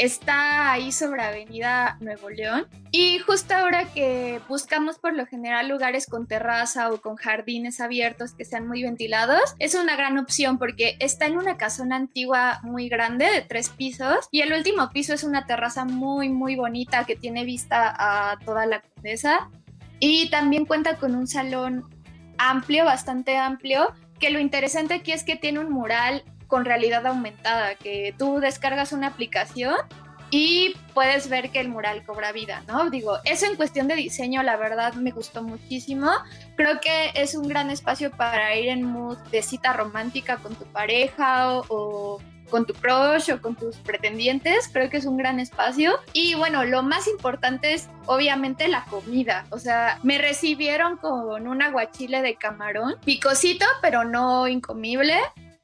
está 0.00 0.72
ahí 0.72 0.92
sobre 0.92 1.22
Avenida 1.22 1.98
Nuevo 2.00 2.30
León. 2.30 2.66
Y 2.90 3.18
justo 3.18 3.54
ahora 3.54 3.84
que 3.92 4.40
buscamos 4.48 4.98
por 4.98 5.14
lo 5.14 5.26
general 5.26 5.68
lugares 5.68 6.06
con 6.06 6.26
terraza 6.26 6.90
o 6.90 7.02
con 7.02 7.16
jardines 7.16 7.82
abiertos 7.82 8.32
que 8.32 8.46
sean 8.46 8.66
muy 8.66 8.82
ventilados, 8.82 9.54
es 9.58 9.74
una 9.74 9.96
gran 9.96 10.16
opción 10.16 10.58
porque 10.58 10.96
está 11.00 11.26
en 11.26 11.36
una 11.36 11.58
casona 11.58 11.96
antigua 11.96 12.60
muy 12.62 12.88
grande 12.88 13.26
de 13.26 13.42
tres 13.42 13.68
pisos 13.68 14.26
y 14.30 14.40
el 14.40 14.54
último 14.54 14.90
piso 14.90 15.12
es 15.12 15.22
una 15.22 15.46
terraza 15.46 15.84
muy 15.84 16.30
muy 16.30 16.56
bonita 16.56 17.04
que 17.04 17.14
tiene 17.14 17.44
vista 17.44 17.94
a 17.96 18.38
toda 18.38 18.64
la 18.64 18.80
condesa 18.80 19.50
y 19.98 20.30
también 20.30 20.64
cuenta 20.64 20.96
con 20.96 21.14
un 21.14 21.26
salón 21.26 21.84
amplio, 22.38 22.86
bastante 22.86 23.36
amplio, 23.36 23.92
que 24.18 24.30
lo 24.30 24.40
interesante 24.40 24.94
aquí 24.94 25.12
es 25.12 25.24
que 25.24 25.36
tiene 25.36 25.58
un 25.58 25.70
mural 25.70 26.24
con 26.50 26.66
realidad 26.66 27.06
aumentada, 27.06 27.76
que 27.76 28.14
tú 28.18 28.40
descargas 28.40 28.92
una 28.92 29.06
aplicación 29.06 29.76
y 30.30 30.74
puedes 30.94 31.28
ver 31.28 31.50
que 31.50 31.60
el 31.60 31.68
mural 31.68 32.04
cobra 32.04 32.32
vida, 32.32 32.62
¿no? 32.68 32.88
Digo, 32.90 33.18
eso 33.24 33.46
en 33.46 33.56
cuestión 33.56 33.88
de 33.88 33.96
diseño, 33.96 34.42
la 34.42 34.56
verdad 34.56 34.94
me 34.94 35.10
gustó 35.10 35.42
muchísimo. 35.42 36.10
Creo 36.56 36.80
que 36.80 37.10
es 37.14 37.34
un 37.34 37.48
gran 37.48 37.70
espacio 37.70 38.10
para 38.12 38.54
ir 38.56 38.68
en 38.68 38.84
mood 38.84 39.18
de 39.30 39.42
cita 39.42 39.72
romántica 39.72 40.36
con 40.36 40.54
tu 40.54 40.64
pareja 40.66 41.58
o, 41.68 42.20
con 42.48 42.64
tu 42.64 42.74
crush 42.74 43.32
o 43.32 43.40
con 43.40 43.56
tus 43.56 43.76
pretendientes. 43.78 44.68
Creo 44.72 44.88
que 44.88 44.98
es 44.98 45.04
un 45.04 45.16
gran 45.16 45.40
espacio. 45.40 45.98
Y 46.12 46.34
bueno, 46.34 46.64
lo 46.64 46.84
más 46.84 47.08
importante 47.08 47.74
es 47.74 47.88
obviamente 48.06 48.68
la 48.68 48.84
comida. 48.84 49.46
O 49.50 49.58
sea, 49.58 49.98
me 50.04 50.18
recibieron 50.18 50.96
con 50.96 51.48
un 51.48 51.62
aguachile 51.62 52.22
de 52.22 52.36
camarón, 52.36 52.94
picosito, 53.04 53.66
pero 53.82 54.04
no 54.04 54.46
incomible 54.46 55.18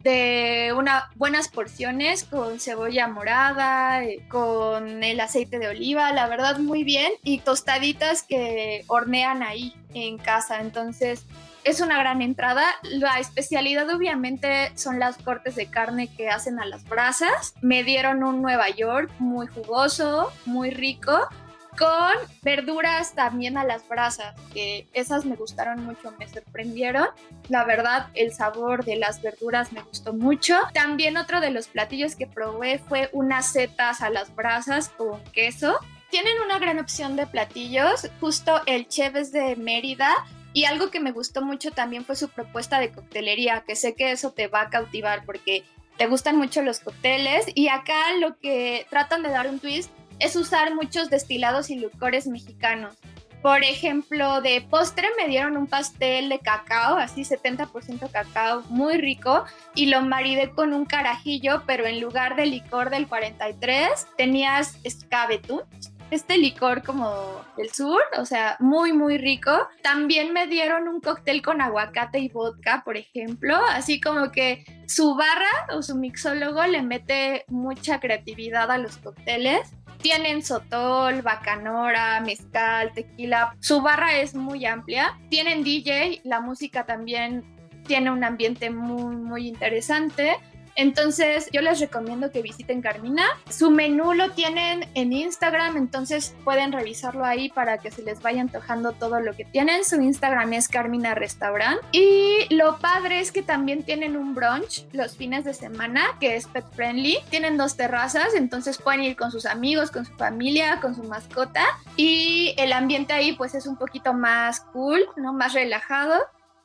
de 0.07 0.73
buenas 1.17 1.49
porciones 1.49 2.23
con 2.23 2.61
cebolla 2.61 3.09
morada, 3.09 4.05
eh, 4.05 4.23
con 4.29 5.03
el 5.03 5.19
aceite 5.19 5.59
de 5.59 5.67
oliva, 5.67 6.13
la 6.13 6.29
verdad 6.29 6.59
muy 6.61 6.85
bien, 6.85 7.11
y 7.25 7.41
tostaditas 7.41 8.23
que 8.23 8.85
hornean 8.87 9.43
ahí 9.43 9.75
en 9.95 10.17
casa. 10.19 10.61
Entonces 10.61 11.25
es 11.65 11.81
una 11.81 11.99
gran 11.99 12.23
entrada. 12.23 12.63
La 12.85 13.19
especialidad 13.19 13.91
obviamente 13.91 14.71
son 14.77 15.01
las 15.01 15.19
cortes 15.19 15.57
de 15.57 15.67
carne 15.67 16.07
que 16.07 16.29
hacen 16.29 16.61
a 16.61 16.67
las 16.67 16.89
brasas. 16.89 17.55
Me 17.61 17.83
dieron 17.83 18.23
un 18.23 18.43
Nueva 18.43 18.71
York 18.71 19.11
muy 19.19 19.49
jugoso, 19.49 20.33
muy 20.45 20.71
rico 20.71 21.29
con 21.77 22.15
verduras 22.43 23.15
también 23.15 23.57
a 23.59 23.65
las 23.65 23.87
brasas, 23.89 24.35
que 24.53 24.87
esas 24.93 25.25
me 25.25 25.37
gustaron 25.37 25.85
mucho, 25.85 26.13
me 26.19 26.29
sorprendieron. 26.29 27.07
La 27.49 27.65
verdad, 27.65 28.09
el 28.15 28.33
sabor 28.33 28.85
de 28.85 28.97
las 28.97 29.23
verduras 29.23 29.73
me 29.73 29.83
gustó 29.83 30.13
mucho. 30.13 30.57
También 30.75 31.17
otro 31.17 31.41
de 31.41 31.51
los 31.51 31.69
platillos 31.69 32.17
que 32.17 32.27
probé 32.27 32.79
fue 32.79 33.11
unas 33.13 33.53
setas 33.53 34.01
a 34.01 34.11
las 34.11 34.35
brasas 34.35 34.89
con 34.91 35.23
queso. 35.33 35.79
Tienen 36.11 36.35
una 36.45 36.59
gran 36.59 36.79
opción 36.79 37.17
de 37.17 37.27
platillos, 37.27 38.09
justo 38.21 38.61
el 38.67 38.89
chef 38.89 39.17
es 39.17 39.33
de 39.33 39.57
Mérida, 39.57 40.13
y 40.53 40.65
algo 40.65 40.91
que 40.91 41.01
me 41.01 41.13
gustó 41.13 41.43
mucho 41.43 41.71
también 41.71 42.07
fue 42.07 42.17
su 42.17 42.31
propuesta 42.31 42.81
de 42.81 42.91
coctelería, 42.91 43.65
que 43.67 43.77
sé 43.77 43.95
que 43.95 44.13
eso 44.13 44.33
te 44.33 44.47
va 44.47 44.63
a 44.63 44.71
cautivar 44.71 45.25
porque 45.27 45.65
te 45.99 46.07
gustan 46.07 46.37
mucho 46.37 46.63
los 46.63 46.81
cócteles 46.81 47.47
y 47.55 47.69
acá 47.69 48.13
lo 48.21 48.39
que 48.39 48.87
tratan 48.89 49.23
de 49.23 49.31
dar 49.31 49.49
un 49.49 49.59
twist 49.59 49.91
es 50.19 50.37
usar 50.37 50.75
muchos 50.75 51.11
destilados 51.11 51.71
y 51.71 51.77
licores 51.77 52.27
mexicanos. 52.27 52.95
Por 53.43 53.63
ejemplo, 53.63 54.41
de 54.41 54.61
postre 54.63 55.09
me 55.17 55.29
dieron 55.29 55.57
un 55.57 55.67
pastel 55.67 56.29
de 56.29 56.41
cacao, 56.41 56.97
así 56.97 57.23
70% 57.23 58.11
cacao, 58.11 58.63
muy 58.69 58.97
rico, 58.97 59.45
y 59.75 59.87
lo 59.87 60.03
maridé 60.03 60.51
con 60.51 60.73
un 60.73 60.85
carajillo, 60.85 61.63
pero 61.65 61.87
en 61.87 62.01
lugar 62.01 62.35
de 62.35 62.47
licor 62.47 62.91
del 62.91 63.07
43 63.07 64.07
tenías 64.17 64.79
escabetún, 64.83 65.63
este 66.11 66.39
licor 66.39 66.83
como 66.83 67.45
del 67.57 67.73
sur, 67.73 68.01
o 68.19 68.25
sea, 68.25 68.57
muy, 68.61 68.93
muy 68.93 69.19
rico. 69.19 69.69
También 69.83 70.33
me 70.33 70.47
dieron 70.47 70.89
un 70.89 71.01
cóctel 71.01 71.43
con 71.43 71.61
aguacate 71.61 72.19
y 72.19 72.29
vodka, 72.29 72.83
por 72.85 72.97
ejemplo, 72.97 73.57
así 73.71 74.01
como 74.01 74.31
que 74.31 74.65
su 74.87 75.15
barra 75.15 75.75
o 75.75 75.83
su 75.83 75.97
mixólogo 75.97 76.65
le 76.67 76.83
mete 76.83 77.45
mucha 77.49 78.01
creatividad 78.01 78.71
a 78.71 78.79
los 78.79 78.97
cócteles. 78.99 79.73
Tienen 80.01 80.43
sotol, 80.43 81.23
bacanora, 81.23 82.21
mezcal, 82.21 82.93
tequila. 82.95 83.55
Su 83.61 83.83
barra 83.83 84.19
es 84.19 84.35
muy 84.35 84.65
amplia. 84.67 85.19
Tienen 85.31 85.65
DJ, 85.65 86.21
la 86.25 86.41
música 86.41 86.87
también 86.87 87.45
tiene 87.87 88.11
un 88.11 88.25
ambiente 88.25 88.71
muy, 88.71 89.17
muy 89.17 89.49
interesante. 89.49 90.37
Entonces, 90.77 91.49
yo 91.53 91.63
les 91.63 91.81
recomiendo 91.81 92.31
que 92.31 92.43
visiten 92.43 92.83
Carmina. 92.83 93.25
Su 93.49 93.71
menú 93.71 94.13
lo 94.13 94.31
tienen 94.33 94.89
en 94.95 95.13
Instagram, 95.13 95.77
entonces 95.77 96.35
pueden 96.45 96.73
revisarlo 96.73 97.25
ahí 97.25 97.49
para 97.49 97.79
que 97.79 97.91
se 97.91 98.03
les 98.03 98.23
vaya 98.23 98.43
antojando 98.43 98.93
todo 98.93 99.21
lo 99.21 99.35
que 99.35 99.45
tienen. 99.45 99.85
Su 99.85 100.01
Instagram 100.01 100.53
es 100.53 100.69
Carmina 100.69 101.15
Restaurant. 101.15 101.81
Y 101.93 102.47
lo 102.55 102.79
padre 102.79 103.21
es 103.21 103.33
que 103.33 103.43
también 103.43 103.83
tienen 103.83 104.17
un 104.17 104.35
brunch 104.35 104.87
los 104.93 105.17
fines 105.17 105.45
de 105.45 105.55
semana 105.55 106.03
que 106.21 106.37
es 106.37 106.47
pet 106.47 106.65
friendly. 106.75 107.19
Tienen 107.31 107.57
dos 107.57 107.77
terrazas, 107.77 108.35
entonces 108.35 108.79
pueden 108.79 109.03
ir 109.03 109.17
con 109.17 109.33
sus 109.33 109.47
amigos, 109.47 109.91
con 109.91 110.05
su 110.05 110.13
familia, 110.15 110.81
con 110.81 110.95
su 110.95 111.03
mascota. 111.05 111.65
Y 111.97 112.55
el 112.59 112.73
ambiente 112.73 113.15
ahí 113.15 113.33
pues 113.33 113.55
es 113.55 113.67
un 113.67 113.77
poquito 113.77 114.13
más 114.13 114.61
cool, 114.73 115.01
¿no? 115.17 115.33
Más 115.33 115.55
relajado 115.55 116.15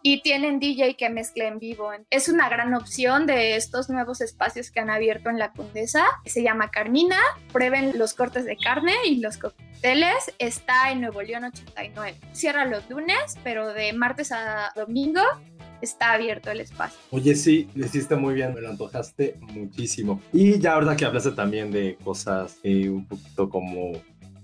y 0.03 0.21
tienen 0.21 0.59
DJ 0.59 0.95
que 0.95 1.09
mezcla 1.09 1.45
en 1.45 1.59
vivo. 1.59 1.89
Es 2.09 2.29
una 2.29 2.49
gran 2.49 2.73
opción 2.73 3.25
de 3.25 3.55
estos 3.55 3.89
nuevos 3.89 4.21
espacios 4.21 4.71
que 4.71 4.79
han 4.79 4.89
abierto 4.89 5.29
en 5.29 5.37
la 5.39 5.51
Condesa. 5.51 6.05
Se 6.25 6.43
llama 6.43 6.71
Carmina. 6.71 7.17
Prueben 7.51 7.97
los 7.97 8.13
cortes 8.13 8.45
de 8.45 8.57
carne 8.57 8.93
y 9.05 9.17
los 9.17 9.37
cócteles. 9.37 10.31
Está 10.39 10.91
en 10.91 11.01
Nuevo 11.01 11.21
León 11.21 11.45
89. 11.45 12.17
Cierra 12.33 12.65
los 12.65 12.89
lunes, 12.89 13.37
pero 13.43 13.73
de 13.73 13.93
martes 13.93 14.31
a 14.31 14.71
domingo 14.75 15.21
está 15.81 16.13
abierto 16.13 16.51
el 16.51 16.61
espacio. 16.61 16.99
Oye, 17.09 17.35
sí, 17.35 17.67
le 17.73 17.87
hiciste 17.87 18.15
muy 18.15 18.35
bien, 18.35 18.53
me 18.53 18.61
lo 18.61 18.69
antojaste 18.69 19.37
muchísimo. 19.53 20.21
Y 20.31 20.59
ya 20.59 20.73
ahora 20.73 20.95
que 20.95 21.05
hablaste 21.05 21.31
también 21.31 21.71
de 21.71 21.97
cosas 22.03 22.59
eh, 22.63 22.89
un 22.89 23.05
poquito 23.07 23.49
como 23.49 23.93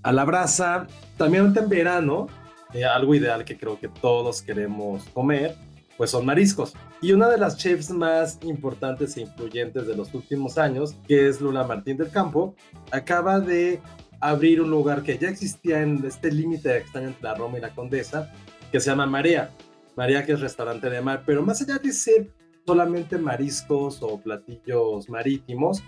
a 0.03 0.11
la 0.11 0.25
brasa, 0.25 0.87
también 1.17 1.53
en 1.55 1.69
verano 1.69 2.27
eh, 2.73 2.85
algo 2.85 3.15
ideal 3.15 3.45
que 3.45 3.57
creo 3.57 3.79
que 3.79 3.87
todos 3.87 4.41
queremos 4.41 5.03
comer, 5.13 5.55
pues 5.97 6.11
son 6.11 6.25
mariscos. 6.25 6.73
Y 7.01 7.11
una 7.11 7.27
de 7.27 7.37
las 7.37 7.57
chefs 7.57 7.89
más 7.89 8.39
importantes 8.43 9.17
e 9.17 9.21
influyentes 9.21 9.87
de 9.87 9.95
los 9.95 10.13
últimos 10.13 10.57
años, 10.57 10.95
que 11.07 11.27
es 11.27 11.41
Lula 11.41 11.63
Martín 11.63 11.97
del 11.97 12.09
Campo, 12.09 12.55
acaba 12.91 13.39
de 13.39 13.81
abrir 14.19 14.61
un 14.61 14.69
lugar 14.69 15.03
que 15.03 15.17
ya 15.17 15.29
existía 15.29 15.81
en 15.81 16.03
este 16.05 16.31
límite 16.31 16.83
que 16.91 16.99
entre 16.99 17.21
la 17.21 17.35
Roma 17.35 17.57
y 17.57 17.61
la 17.61 17.73
Condesa, 17.73 18.31
que 18.71 18.79
se 18.79 18.89
llama 18.89 19.05
Marea. 19.05 19.51
Marea 19.95 20.25
que 20.25 20.33
es 20.33 20.39
restaurante 20.39 20.89
de 20.89 21.01
mar, 21.01 21.23
pero 21.25 21.41
más 21.41 21.61
allá 21.61 21.79
de 21.79 21.91
ser 21.91 22.31
solamente 22.65 23.17
mariscos 23.17 23.99
o 24.01 24.19
platillos 24.19 25.09
marítimos, 25.09 25.81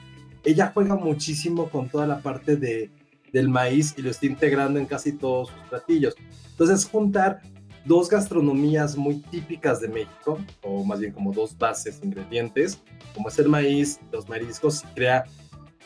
ella 0.44 0.72
juega 0.74 0.96
muchísimo 0.96 1.70
con 1.70 1.90
toda 1.90 2.08
la 2.08 2.20
parte 2.20 2.56
de, 2.56 2.90
del 3.32 3.50
maíz 3.50 3.94
y 3.98 4.02
lo 4.02 4.10
está 4.10 4.26
integrando 4.26 4.80
en 4.80 4.86
casi 4.86 5.14
todos 5.14 5.50
sus 5.50 5.70
platillos. 5.70 6.16
Entonces, 6.52 6.86
juntar 6.86 7.42
dos 7.86 8.10
gastronomías 8.10 8.96
muy 8.96 9.16
típicas 9.16 9.80
de 9.82 9.88
México, 9.88 10.40
o 10.62 10.84
más 10.84 11.00
bien 11.00 11.12
como 11.12 11.32
dos 11.32 11.58
bases, 11.58 12.00
ingredientes, 12.04 12.82
como 13.14 13.30
es 13.30 13.40
el 13.40 13.50
maíz, 13.50 14.00
los 14.12 14.28
mariscos, 14.30 14.84
crea 14.96 15.26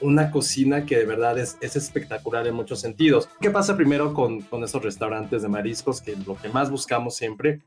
una 0.01 0.31
cocina 0.31 0.85
que 0.85 0.97
de 0.97 1.05
verdad 1.05 1.37
es, 1.37 1.57
es 1.61 1.75
espectacular 1.75 2.45
en 2.47 2.55
muchos 2.55 2.81
sentidos. 2.81 3.29
¿Qué 3.39 3.49
pasa 3.49 3.77
primero 3.77 4.13
con, 4.13 4.45
esos 4.63 4.83
restaurantes 4.83 5.41
de 5.41 5.47
mariscos? 5.47 6.01
Que 6.01 6.15
lo 6.15 6.35
que 6.35 6.49
más 6.49 6.69
buscamos 6.69 7.15
siempre 7.15 7.61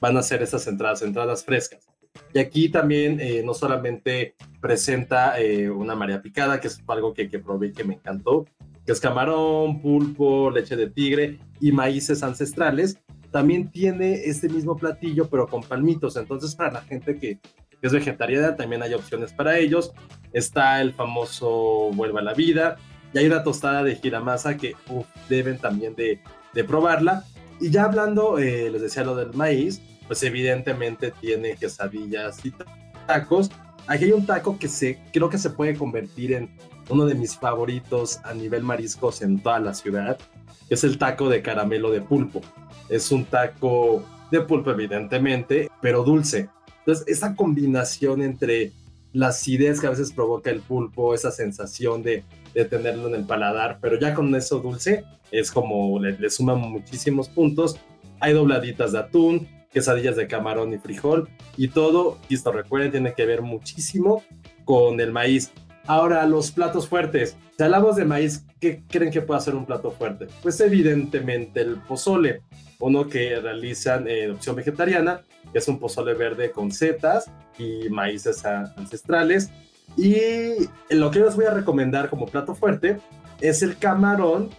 van 0.00 0.16
a 0.16 0.22
ser 0.22 0.42
esas 0.42 0.66
entradas, 0.66 1.02
entradas 1.02 1.44
frescas. 1.44 1.86
Y 2.32 2.38
aquí 2.38 2.68
también 2.70 3.20
eh, 3.20 3.42
no 3.44 3.54
solamente 3.54 4.34
presenta 4.60 5.38
eh, 5.40 5.70
una 5.70 5.94
María 5.94 6.22
Picada, 6.22 6.60
que 6.60 6.68
es 6.68 6.80
algo 6.86 7.12
que, 7.14 7.28
que 7.28 7.38
probé 7.38 7.72
que 7.72 7.84
me 7.84 7.94
encantó, 7.94 8.46
que 8.84 8.92
es 8.92 9.00
camarón, 9.00 9.80
pulpo, 9.80 10.50
leche 10.50 10.76
de 10.76 10.90
tigre 10.90 11.38
y 11.60 11.72
maíces 11.72 12.22
ancestrales, 12.22 12.98
también 13.32 13.70
tiene 13.70 14.26
este 14.26 14.48
mismo 14.48 14.76
platillo, 14.76 15.28
pero 15.28 15.48
con 15.48 15.62
palmitos. 15.62 16.16
Entonces, 16.16 16.54
para 16.54 16.70
la 16.70 16.82
gente 16.82 17.16
que, 17.16 17.40
es 17.80 17.92
vegetariana, 17.92 18.54
también 18.54 18.80
hay 18.82 18.94
opciones 18.94 19.32
para 19.32 19.58
ellos. 19.58 19.92
Está 20.32 20.80
el 20.80 20.92
famoso 20.92 21.90
Vuelva 21.94 22.20
a 22.20 22.22
la 22.22 22.34
Vida 22.34 22.76
y 23.12 23.18
hay 23.18 23.26
una 23.26 23.42
tostada 23.42 23.82
de 23.82 23.96
giramasa 23.96 24.56
que 24.56 24.76
deben 25.28 25.58
también 25.58 25.96
de, 25.96 26.20
probarla. 26.64 27.24
Y 27.60 27.70
ya 27.70 27.84
hablando, 27.84 28.38
eh, 28.38 28.70
les 28.70 28.82
decía 28.82 29.02
lo 29.02 29.16
del 29.16 29.32
maíz, 29.34 29.82
pues 30.06 30.22
evidentemente 30.22 31.12
tiene 31.20 31.56
quesadillas 31.56 32.44
y 32.44 32.52
tacos. 33.08 33.50
Aquí 33.88 34.04
hay 34.04 34.12
un 34.12 34.26
taco 34.26 34.58
que 34.58 34.68
se, 34.68 35.00
creo 35.12 35.28
que 35.28 35.38
se 35.38 35.50
puede 35.50 35.76
convertir 35.76 36.34
en 36.34 36.50
uno 36.88 37.06
de 37.06 37.14
mis 37.14 37.36
favoritos 37.36 38.20
a 38.24 38.34
nivel 38.34 38.62
mariscos 38.62 39.22
en 39.22 39.40
toda 39.40 39.60
la 39.60 39.74
ciudad, 39.74 40.18
es 40.68 40.84
el 40.84 40.98
taco 40.98 41.28
de 41.28 41.42
caramelo 41.42 41.90
de 41.90 42.00
pulpo. 42.00 42.40
Es 42.88 43.10
un 43.12 43.24
taco 43.24 44.04
de 44.30 44.40
pulpo, 44.40 44.70
evidentemente, 44.70 45.70
pero 45.80 46.04
dulce. 46.04 46.48
Entonces, 46.78 47.06
esa 47.06 47.34
combinación 47.36 48.22
entre 48.22 48.72
la 49.12 49.28
acidez 49.28 49.80
que 49.80 49.86
a 49.86 49.90
veces 49.90 50.12
provoca 50.12 50.50
el 50.50 50.60
pulpo, 50.60 51.14
esa 51.14 51.30
sensación 51.30 52.02
de, 52.02 52.24
de 52.54 52.64
tenerlo 52.64 53.08
en 53.08 53.14
el 53.14 53.24
paladar, 53.24 53.78
pero 53.80 53.98
ya 53.98 54.14
con 54.14 54.34
eso 54.34 54.58
dulce, 54.60 55.04
es 55.30 55.50
como 55.50 55.98
le, 56.00 56.18
le 56.18 56.30
suman 56.30 56.58
muchísimos 56.58 57.28
puntos. 57.28 57.78
Hay 58.20 58.32
dobladitas 58.32 58.92
de 58.92 58.98
atún, 58.98 59.48
quesadillas 59.70 60.16
de 60.16 60.26
camarón 60.26 60.72
y 60.72 60.78
frijol, 60.78 61.28
y 61.56 61.68
todo, 61.68 62.18
y 62.28 62.34
esto 62.34 62.52
recuerden, 62.52 62.90
tiene 62.90 63.14
que 63.14 63.26
ver 63.26 63.42
muchísimo 63.42 64.22
con 64.64 65.00
el 65.00 65.12
maíz. 65.12 65.52
Ahora, 65.86 66.26
los 66.26 66.50
platos 66.50 66.88
fuertes. 66.88 67.36
Si 67.56 67.62
hablamos 67.62 67.96
de 67.96 68.04
maíz, 68.04 68.44
¿qué 68.60 68.82
creen 68.88 69.10
que 69.10 69.20
puede 69.20 69.40
ser 69.40 69.54
un 69.54 69.66
plato 69.66 69.90
fuerte? 69.90 70.28
Pues 70.42 70.60
evidentemente 70.60 71.60
el 71.60 71.76
pozole, 71.76 72.42
uno 72.78 73.08
que 73.08 73.40
realizan 73.40 74.08
en 74.08 74.32
opción 74.32 74.56
vegetariana, 74.56 75.22
es 75.52 75.68
un 75.68 75.78
pozole 75.78 76.14
verde 76.14 76.50
con 76.50 76.70
setas 76.70 77.30
y 77.58 77.88
maíces 77.90 78.44
ancestrales. 78.44 79.50
Y 79.96 80.68
lo 80.90 81.10
que 81.10 81.20
les 81.20 81.36
voy 81.36 81.44
a 81.44 81.50
recomendar 81.50 82.08
como 82.08 82.26
plato 82.26 82.54
fuerte 82.54 82.98
es 83.40 83.62
el 83.62 83.76
camarón 83.76 84.50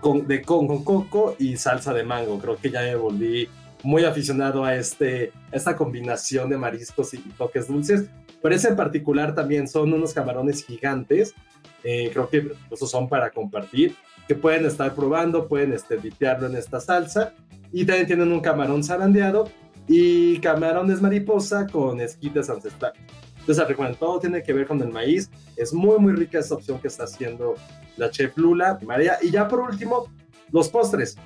con, 0.00 0.26
de 0.26 0.42
con, 0.42 0.66
con 0.66 0.84
coco 0.84 1.36
y 1.38 1.56
salsa 1.56 1.92
de 1.92 2.04
mango. 2.04 2.38
Creo 2.38 2.56
que 2.56 2.70
ya 2.70 2.82
me 2.82 2.94
volví 2.94 3.48
muy 3.82 4.04
aficionado 4.04 4.64
a 4.64 4.74
este, 4.74 5.32
esta 5.50 5.76
combinación 5.76 6.48
de 6.50 6.56
mariscos 6.56 7.14
y 7.14 7.18
toques 7.18 7.68
dulces. 7.68 8.06
Pero 8.40 8.54
ese 8.54 8.68
en 8.68 8.76
particular 8.76 9.34
también 9.34 9.68
son 9.68 9.92
unos 9.92 10.12
camarones 10.12 10.64
gigantes. 10.64 11.34
Eh, 11.84 12.10
creo 12.12 12.28
que 12.28 12.52
esos 12.70 12.90
son 12.90 13.08
para 13.08 13.30
compartir, 13.30 13.94
que 14.28 14.34
pueden 14.34 14.66
estar 14.66 14.94
probando, 14.94 15.48
pueden 15.48 15.72
este, 15.72 15.96
ditearlo 15.96 16.46
en 16.46 16.56
esta 16.56 16.80
salsa. 16.80 17.34
Y 17.72 17.84
también 17.84 18.06
tienen 18.06 18.32
un 18.32 18.40
camarón 18.40 18.84
zarandeado 18.84 19.48
y 19.88 20.38
camarones 20.38 21.00
mariposa 21.00 21.66
con 21.66 22.00
esquites 22.00 22.50
ancestrales. 22.50 23.00
Entonces, 23.42 23.66
recuerden, 23.66 23.96
todo 23.96 24.20
tiene 24.20 24.42
que 24.42 24.52
ver 24.52 24.68
con 24.68 24.80
el 24.80 24.90
maíz. 24.90 25.28
Es 25.56 25.72
muy, 25.72 25.98
muy 25.98 26.12
rica 26.12 26.38
esta 26.38 26.54
opción 26.54 26.78
que 26.78 26.86
está 26.86 27.04
haciendo 27.04 27.54
la 27.96 28.08
chef 28.08 28.36
Lula, 28.36 28.78
María. 28.86 29.18
Y 29.20 29.30
ya 29.30 29.48
por 29.48 29.60
último, 29.60 30.06
los 30.52 30.68
postres. 30.68 31.16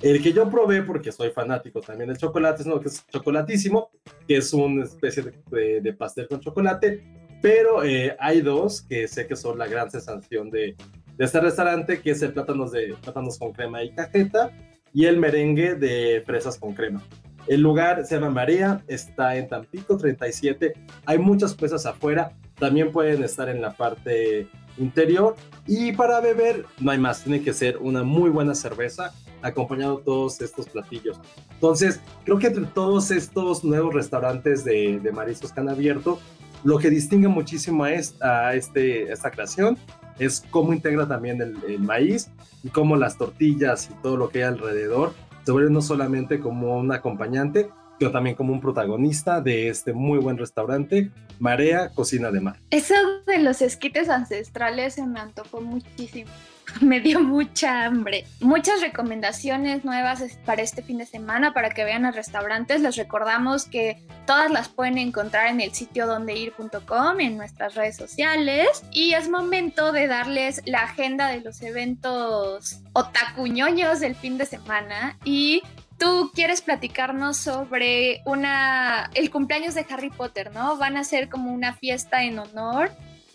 El 0.00 0.22
que 0.22 0.32
yo 0.32 0.48
probé, 0.48 0.82
porque 0.82 1.10
soy 1.10 1.30
fanático 1.30 1.80
también 1.80 2.08
del 2.08 2.18
chocolate, 2.18 2.62
es 2.62 2.66
uno 2.66 2.80
que 2.80 2.88
es 2.88 3.04
chocolatísimo, 3.08 3.90
que 4.28 4.36
es 4.36 4.52
una 4.52 4.84
especie 4.84 5.24
de, 5.50 5.92
pastel 5.92 6.28
con 6.28 6.40
chocolate, 6.40 7.02
pero 7.42 7.82
eh, 7.82 8.16
hay 8.20 8.40
dos 8.40 8.82
que 8.82 9.08
sé 9.08 9.26
que 9.26 9.34
son 9.34 9.58
la 9.58 9.66
gran 9.66 9.90
sensación 9.90 10.50
de, 10.50 10.76
este 11.18 11.40
restaurante, 11.40 12.00
que 12.00 12.12
es 12.12 12.22
el 12.22 12.32
plátanos, 12.32 12.70
de, 12.70 12.94
plátanos 13.02 13.38
con 13.38 13.52
crema 13.52 13.82
y 13.82 13.90
cajeta 13.90 14.52
y 14.94 15.06
el 15.06 15.18
merengue 15.18 15.74
de 15.74 16.22
fresas 16.24 16.56
con 16.56 16.74
crema. 16.74 17.02
El 17.48 17.60
lugar 17.62 18.04
se 18.06 18.14
llama 18.14 18.30
María, 18.30 18.84
está 18.86 19.34
en 19.36 19.48
Tampico 19.48 19.96
37, 19.96 20.74
hay 21.06 21.18
muchas 21.18 21.54
pesas 21.54 21.86
afuera, 21.86 22.36
también 22.56 22.92
pueden 22.92 23.24
estar 23.24 23.48
en 23.48 23.60
la 23.60 23.72
parte 23.72 24.46
interior 24.76 25.34
y 25.66 25.90
para 25.92 26.20
beber 26.20 26.66
no 26.78 26.92
hay 26.92 26.98
más, 26.98 27.24
tiene 27.24 27.42
que 27.42 27.52
ser 27.52 27.78
una 27.78 28.04
muy 28.04 28.30
buena 28.30 28.54
cerveza 28.54 29.12
acompañado 29.42 29.98
todos 29.98 30.40
estos 30.40 30.68
platillos. 30.68 31.20
Entonces, 31.54 32.00
creo 32.24 32.38
que 32.38 32.48
entre 32.48 32.66
todos 32.66 33.10
estos 33.10 33.64
nuevos 33.64 33.94
restaurantes 33.94 34.64
de, 34.64 35.00
de 35.00 35.12
mariscos 35.12 35.52
que 35.52 35.60
han 35.60 35.68
abierto, 35.68 36.18
lo 36.64 36.78
que 36.78 36.90
distingue 36.90 37.28
muchísimo 37.28 37.84
a, 37.84 37.92
esta, 37.92 38.54
este, 38.54 39.12
esta 39.12 39.30
creación 39.30 39.78
es 40.18 40.44
cómo 40.50 40.72
integra 40.72 41.06
también 41.06 41.40
el, 41.40 41.56
el, 41.68 41.80
maíz 41.80 42.30
y 42.64 42.68
cómo 42.70 42.96
las 42.96 43.16
tortillas 43.16 43.88
y 43.90 44.02
todo 44.02 44.16
lo 44.16 44.30
que 44.30 44.38
hay 44.38 44.48
alrededor 44.48 45.12
se 45.44 45.52
vuelven 45.52 45.72
no 45.72 45.80
solamente 45.80 46.40
como 46.40 46.76
un 46.76 46.92
acompañante, 46.92 47.70
sino 47.98 48.10
también 48.10 48.36
como 48.36 48.52
un 48.52 48.60
protagonista 48.60 49.40
de 49.40 49.68
este 49.68 49.92
muy 49.92 50.18
buen 50.18 50.38
restaurante, 50.38 51.10
Marea 51.38 51.90
Cocina 51.90 52.30
de 52.30 52.40
Mar. 52.40 52.56
Eso 52.70 52.94
de 53.26 53.38
los 53.38 53.62
esquites 53.62 54.08
ancestrales 54.08 54.94
se 54.94 55.06
me 55.06 55.20
antojó 55.20 55.60
muchísimo. 55.60 56.30
me 56.80 57.00
dio 57.00 57.20
mucha 57.20 57.84
hambre. 57.84 58.24
Muchas 58.40 58.80
recomendaciones 58.80 59.84
nuevas 59.84 60.22
para 60.44 60.62
este 60.62 60.82
fin 60.82 60.98
de 60.98 61.06
semana 61.06 61.52
para 61.52 61.70
que 61.70 61.84
vean 61.84 62.02
los 62.02 62.14
restaurantes. 62.14 62.80
Les 62.80 62.96
recordamos 62.96 63.64
que 63.64 64.02
todas 64.26 64.50
las 64.50 64.68
pueden 64.68 64.98
encontrar 64.98 65.48
en 65.48 65.60
el 65.60 65.72
sitio 65.72 66.06
dondeir.com, 66.06 67.20
en 67.20 67.36
nuestras 67.36 67.74
redes 67.74 67.96
sociales. 67.96 68.84
Y 68.92 69.14
es 69.14 69.28
momento 69.28 69.92
de 69.92 70.06
darles 70.06 70.62
la 70.66 70.80
agenda 70.80 71.28
de 71.28 71.40
los 71.40 71.62
eventos 71.62 72.80
otacuñoños 72.92 74.00
del 74.00 74.14
fin 74.14 74.38
de 74.38 74.46
semana. 74.46 75.18
Y 75.24 75.62
tú 75.98 76.30
quieres 76.34 76.62
platicarnos 76.62 77.36
sobre 77.36 78.22
una 78.24 79.10
el 79.14 79.30
cumpleaños 79.30 79.74
de 79.74 79.84
Harry 79.90 80.10
Potter, 80.10 80.52
¿no? 80.54 80.76
Van 80.76 80.96
a 80.96 81.04
ser 81.04 81.28
como 81.28 81.52
una 81.52 81.74
fiesta 81.74 82.22
en 82.24 82.38
honor 82.38 82.90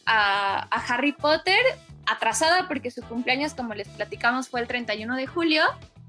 a, 0.05 0.67
a 0.71 0.93
Harry 0.93 1.11
Potter 1.11 1.59
atrasada 2.05 2.67
porque 2.67 2.91
su 2.91 3.01
cumpleaños, 3.03 3.53
como 3.53 3.73
les 3.73 3.87
platicamos, 3.89 4.49
fue 4.49 4.61
el 4.61 4.67
31 4.67 5.15
de 5.15 5.27
julio, 5.27 5.63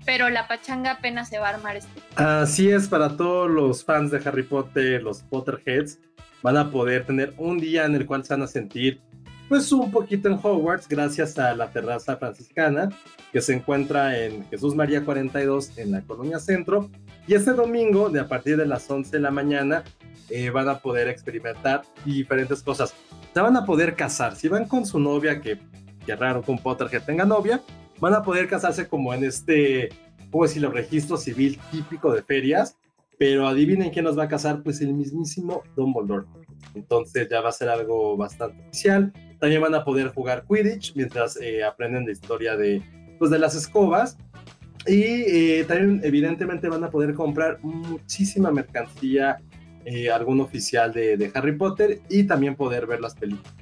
pero 0.05 0.29
la 0.29 0.49
pachanga 0.49 0.93
apenas 0.93 1.29
se 1.29 1.39
va 1.39 1.49
a 1.49 1.55
armar 1.55 1.77
este. 1.77 2.01
Así 2.17 2.71
es, 2.71 2.89
para 2.89 3.17
todos 3.17 3.51
los 3.51 3.85
fans 3.85 4.11
de 4.11 4.21
Harry 4.25 4.43
Potter, 4.43 5.03
los 5.03 5.23
Potterheads, 5.23 5.99
van 6.43 6.57
a 6.57 6.71
poder 6.71 7.07
tener 7.07 7.33
un 7.39 7.59
día 7.59 7.85
en 7.87 7.95
el 7.95 8.07
cual 8.07 8.25
se 8.25 8.35
van 8.35 8.43
a 8.43 8.47
sentir 8.47 9.01
pues 9.49 9.71
un 9.73 9.91
poquito 9.91 10.29
en 10.29 10.39
Hogwarts 10.43 10.89
gracias 10.89 11.39
a 11.39 11.55
la 11.55 11.71
terraza 11.71 12.17
franciscana 12.17 12.89
que 13.33 13.41
se 13.41 13.53
encuentra 13.53 14.19
en 14.19 14.45
Jesús 14.49 14.75
María 14.75 15.05
42 15.05 15.77
en 15.79 15.91
la 15.91 16.03
Colonia 16.03 16.39
Centro. 16.39 16.89
Y 17.27 17.35
este 17.35 17.53
domingo, 17.53 18.09
de 18.09 18.21
a 18.21 18.29
partir 18.29 18.57
de 18.57 18.67
las 18.67 18.89
11 18.89 19.11
de 19.11 19.21
la 19.21 19.31
mañana, 19.31 19.83
eh, 20.31 20.51
van 20.51 20.69
a 20.69 20.79
poder 20.79 21.09
experimentar 21.09 21.83
diferentes 22.05 22.63
cosas. 22.63 22.95
Se 23.33 23.41
van 23.41 23.57
a 23.57 23.65
poder 23.67 23.97
casar. 23.97 24.37
Si 24.37 24.49
van 24.49 24.67
con 24.67 24.87
su 24.87 25.01
novia, 25.01 25.41
que, 25.41 25.59
que 26.07 26.17
raro 26.17 26.43
con 26.43 26.59
Potter 26.59 26.89
que 26.89 27.01
tenga 27.01 27.25
novia, 27.25 27.61
van 27.99 28.15
a 28.15 28.23
poder 28.23 28.49
casarse 28.49 28.87
como 28.87 29.13
en 29.13 29.25
este, 29.25 29.91
¿cómo 30.31 30.45
decirlo?, 30.45 30.71
registro 30.71 31.17
civil 31.17 31.59
típico 31.71 32.13
de 32.13 32.23
ferias. 32.23 32.77
Pero 33.19 33.47
adivinen 33.47 33.91
quién 33.91 34.05
nos 34.05 34.19
va 34.19 34.25
a 34.25 34.29
casar, 34.29 34.63
pues 34.63 34.81
el 34.81 34.93
mismísimo 34.95 35.63
Dumbledore. 35.77 36.27
Entonces 36.75 37.29
ya 37.31 37.41
va 37.41 37.51
a 37.51 37.53
ser 37.53 37.69
algo 37.69 38.17
bastante 38.17 38.61
especial. 38.63 39.13
También 39.45 39.61
van 39.61 39.75
a 39.75 39.85
poder 39.85 40.09
jugar 40.09 40.47
Quidditch 40.49 40.95
mientras 40.97 41.39
eh, 41.39 41.63
aprenden 41.63 42.07
la 42.07 42.13
historia 42.13 42.57
de, 42.57 42.83
pues, 43.19 43.31
de 43.31 43.39
las 43.39 43.55
escobas. 43.55 44.17
Y 44.87 45.03
eh, 45.03 45.67
también 45.69 46.01
evidentemente 46.03 46.67
van 46.67 46.83
a 46.83 46.89
poder 46.89 47.13
comprar 47.13 47.59
muchísima 47.63 48.51
mercancía, 48.51 49.43
eh, 49.85 50.11
algún 50.11 50.41
oficial 50.41 50.95
de, 50.95 51.19
de, 51.19 51.31
Harry 51.35 51.59
Potter 51.59 52.01
y 52.09 52.25
también 52.25 52.57
poder 52.57 52.87
ver 52.87 53.03
las 53.03 53.17
películas. 53.17 53.55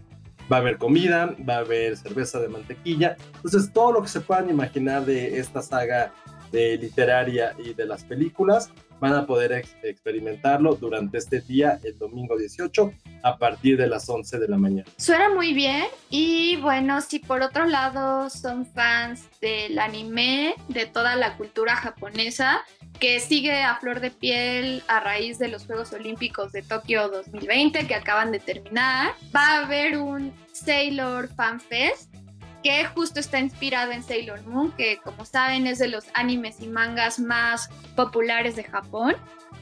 Va 0.53 0.59
a 0.59 0.61
haber 0.61 0.79
comida, 0.79 1.35
va 1.51 1.57
a 1.57 1.59
haber 1.59 1.97
cerveza 1.97 2.39
de 2.39 2.47
mantequilla. 2.47 3.17
Entonces 3.35 3.73
todo 3.73 3.91
lo 3.91 4.03
que 4.03 4.09
se 4.09 4.21
puedan 4.21 4.51
imaginar 4.51 5.05
de 5.05 5.41
esta 5.41 5.63
saga 5.63 6.13
de 6.53 6.79
literaria 6.79 7.57
y 7.59 7.75
de 7.75 7.87
las 7.87 8.05
películas 8.05 8.71
van 9.03 9.15
a 9.15 9.27
poder 9.27 9.65
experimentarlo 9.83 10.77
durante 10.77 11.19
este 11.19 11.41
día, 11.41 11.81
el 11.83 11.99
domingo 11.99 12.39
18, 12.39 12.93
a 13.25 13.37
partir 13.37 13.77
de 13.77 13.89
las 13.89 14.09
11 14.09 14.39
de 14.39 14.47
la 14.47 14.57
mañana. 14.57 14.89
Suena 14.97 15.29
muy 15.29 15.53
bien 15.53 15.87
y 16.09 16.55
bueno, 16.59 17.01
si 17.01 17.19
por 17.19 17.43
otro 17.43 17.67
lado 17.67 18.31
son 18.31 18.65
fans 18.65 19.29
del 19.41 19.81
anime, 19.81 20.55
de 20.69 20.87
toda 20.87 21.17
la 21.17 21.37
cultura 21.37 21.75
japonesa, 21.75 22.63
que 23.01 23.19
sigue 23.19 23.65
a 23.65 23.75
flor 23.81 23.99
de 23.99 24.13
piel 24.13 24.85
a 24.87 25.01
raíz 25.01 25.37
de 25.41 25.49
los 25.49 25.67
Juegos 25.67 25.93
Olímpicos 25.93 26.53
de 26.53 26.63
Tokio 26.63 27.09
2020 27.09 27.89
que 27.89 27.97
acaban 27.97 28.31
de 28.31 28.39
terminar, 28.39 29.15
va 29.35 29.49
a 29.49 29.65
haber 29.65 29.99
un 29.99 30.33
Sailor 30.53 31.27
Fan 31.35 31.59
Fest 31.59 32.15
que 32.63 32.85
justo 32.87 33.21
está 33.21 33.39
inspirado 33.39 33.93
en 33.93 34.03
Sailor 34.03 34.43
Moon, 34.47 34.73
que 34.73 34.99
como 34.99 35.25
saben 35.25 35.67
es 35.67 35.79
de 35.79 35.89
los 35.89 36.05
animes 36.15 36.61
y 36.61 36.67
mangas 36.67 37.19
más 37.19 37.69
populares 37.97 38.57
de 38.57 38.65
Japón 38.65 39.17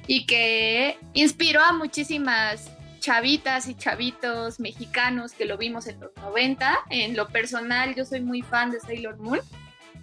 y 0.06 0.26
que 0.26 0.98
inspiró 1.14 1.62
a 1.62 1.72
muchísimas 1.72 2.70
chavitas 3.00 3.66
y 3.68 3.74
chavitos 3.74 4.60
mexicanos 4.60 5.32
que 5.32 5.46
lo 5.46 5.56
vimos 5.56 5.86
en 5.86 6.00
los 6.00 6.14
90. 6.16 6.78
En 6.90 7.16
lo 7.16 7.28
personal 7.28 7.94
yo 7.94 8.04
soy 8.04 8.20
muy 8.20 8.42
fan 8.42 8.70
de 8.70 8.80
Sailor 8.80 9.18
Moon. 9.18 9.40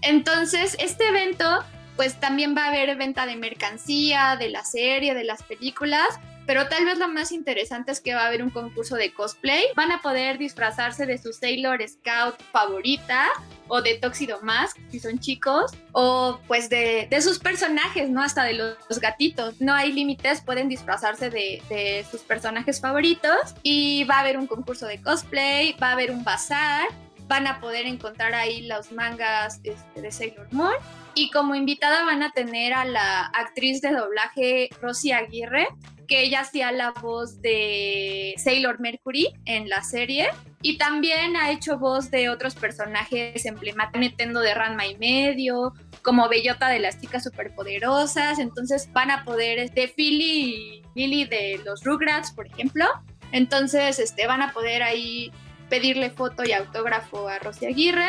Entonces 0.02 0.76
este 0.80 1.08
evento 1.08 1.64
pues 1.96 2.20
también 2.20 2.56
va 2.56 2.66
a 2.66 2.68
haber 2.68 2.96
venta 2.96 3.26
de 3.26 3.36
mercancía, 3.36 4.36
de 4.38 4.50
la 4.50 4.64
serie, 4.64 5.16
de 5.16 5.24
las 5.24 5.42
películas, 5.44 6.08
pero 6.48 6.68
tal 6.70 6.86
vez 6.86 6.98
lo 6.98 7.10
más 7.10 7.34
interesante 7.34 7.92
es 7.92 8.00
que 8.00 8.16
va 8.16 8.22
a 8.24 8.28
haber 8.28 8.42
un 8.42 8.50
concurso 8.50 8.96
de 8.96 9.14
cosplay. 9.14 9.66
Van 9.76 9.92
a 9.92 10.02
poder 10.02 10.38
disfrazarse 10.38 11.06
de 11.06 11.18
su 11.18 11.34
Sailor 11.34 11.86
Scout 11.86 12.42
favorita 12.54 13.28
o 13.68 13.82
de 13.82 13.96
Tuxedo 13.96 14.40
Mask, 14.42 14.78
si 14.90 15.02
son 15.02 15.20
chicos, 15.20 15.74
o 15.92 16.40
pues 16.48 16.70
de, 16.70 17.10
sus 17.22 17.38
personajes, 17.40 18.10
¿no? 18.10 18.24
Hasta 18.24 18.46
de 18.46 18.54
los, 18.54 18.78
gatitos. 19.02 19.60
No 19.60 19.74
hay 19.74 19.92
límites, 19.92 20.40
pueden 20.40 20.70
disfrazarse 20.70 21.30
de, 21.30 22.06
sus 22.10 22.22
personajes 22.22 22.80
favoritos. 22.80 23.56
Y 23.62 24.06
va 24.06 24.16
a 24.16 24.20
haber 24.22 24.38
un 24.38 24.48
concurso 24.48 24.88
de 24.88 25.02
cosplay, 25.02 25.74
va 25.74 25.90
a 25.90 25.92
haber 25.92 26.12
un 26.12 26.24
bazar, 26.24 26.88
van 27.28 27.46
a 27.46 27.60
poder 27.60 27.86
encontrar 27.88 28.34
ahí 28.34 28.62
los 28.68 28.94
mangas 28.94 29.60
este, 29.64 30.02
de 30.02 30.12
Sailor 30.14 30.48
Moon. 30.52 30.76
Y 31.20 31.32
como 31.32 31.56
invitada 31.56 32.06
van 32.06 32.22
a 32.22 32.32
tener 32.32 32.76
a 32.76 32.86
la 32.86 33.26
actriz 33.26 33.82
de 33.82 33.92
doblaje 33.92 34.70
Rosy 34.80 35.14
Aguirre, 35.14 35.68
que 36.08 36.22
ella 36.22 36.42
hacía 36.42 36.72
la 36.72 36.92
voz 36.92 37.42
de 37.42 38.36
Sailor 38.38 38.80
Mercury 38.80 39.34
en 39.46 39.68
la 39.68 39.82
serie 39.82 40.30
y 40.62 40.78
también 40.78 41.36
ha 41.36 41.50
hecho 41.50 41.80
voz 41.80 42.12
de 42.12 42.30
otros 42.30 42.54
personajes 42.54 43.48
emblemáticos, 43.48 44.00
metiendo 44.00 44.42
de 44.42 44.54
Ranma 44.54 44.86
y 44.86 44.96
medio, 45.00 45.74
como 46.04 46.30
Bellota 46.30 46.70
de 46.70 46.78
las 46.78 47.02
chicas 47.02 47.24
superpoderosas, 47.24 48.38
entonces 48.38 48.88
van 48.94 49.10
a 49.10 49.24
poder, 49.24 49.72
de 49.72 49.88
Philly 49.88 50.84
y 50.94 51.08
Lily 51.08 51.26
de 51.26 51.62
los 51.66 51.84
Rugrats, 51.84 52.32
por 52.32 52.46
ejemplo, 52.46 52.86
entonces 53.32 53.98
este, 53.98 54.28
van 54.28 54.44
a 54.44 54.54
poder 54.54 54.84
ahí 54.84 55.32
pedirle 55.68 56.12
foto 56.12 56.44
y 56.46 56.52
autógrafo 56.52 57.28
a 57.28 57.40
Rosy 57.40 57.66
Aguirre. 57.66 58.08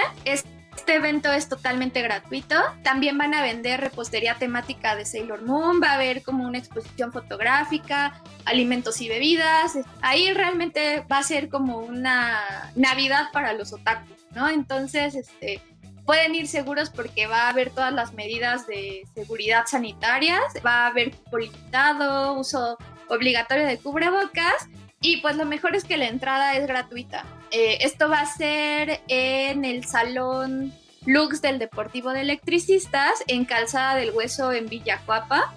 Este 0.79 0.95
evento 0.95 1.33
es 1.33 1.49
totalmente 1.49 2.03
gratuito. 2.03 2.55
También 2.85 3.19
van 3.19 3.35
a 3.35 3.43
vender 3.43 3.81
repostería 3.81 4.37
temática 4.37 4.95
de 4.95 5.05
Sailor 5.05 5.43
Moon, 5.43 5.81
va 5.83 5.91
a 5.91 5.95
haber 5.95 6.23
como 6.23 6.45
una 6.45 6.59
exposición 6.59 7.13
fotográfica, 7.13 8.23
alimentos 8.45 9.01
y 9.01 9.09
bebidas. 9.09 9.77
Ahí 10.03 10.33
realmente 10.33 11.05
va 11.11 11.19
a 11.19 11.23
ser 11.25 11.49
como 11.49 11.79
una 11.79 12.71
Navidad 12.77 13.27
para 13.33 13.55
los 13.55 13.73
otakus, 13.73 14.25
¿no? 14.37 14.49
Entonces, 14.49 15.17
este, 15.17 15.61
pueden 16.07 16.37
ir 16.37 16.47
seguros 16.47 16.91
porque 16.91 17.27
va 17.27 17.47
a 17.47 17.49
haber 17.49 17.71
todas 17.71 17.93
las 17.93 18.15
medidas 18.15 18.69
de 18.69 19.03
seguridad 19.15 19.65
sanitarias, 19.67 20.45
va 20.65 20.85
a 20.85 20.87
haber 20.87 21.13
limitado, 21.37 22.35
uso 22.35 22.79
obligatorio 23.09 23.67
de 23.67 23.79
cubrebocas 23.79 24.69
y 25.01 25.19
pues 25.19 25.37
lo 25.37 25.45
mejor 25.45 25.77
es 25.77 25.85
que 25.85 25.97
la 25.97 26.09
entrada 26.09 26.55
es 26.55 26.67
gratuita. 26.67 27.25
Eh, 27.51 27.79
esto 27.83 28.09
va 28.09 28.21
a 28.21 28.27
ser 28.27 29.01
en 29.09 29.65
el 29.65 29.85
Salón 29.85 30.73
Lux 31.07 31.41
del 31.41 31.59
Deportivo 31.59 32.11
de 32.11 32.23
Electricistas, 32.23 33.13
en 33.29 33.45
Calzada 33.45 33.95
del 33.95 34.11
Hueso 34.11 34.53
en 34.53 34.69
Villacuapa. 34.69 35.55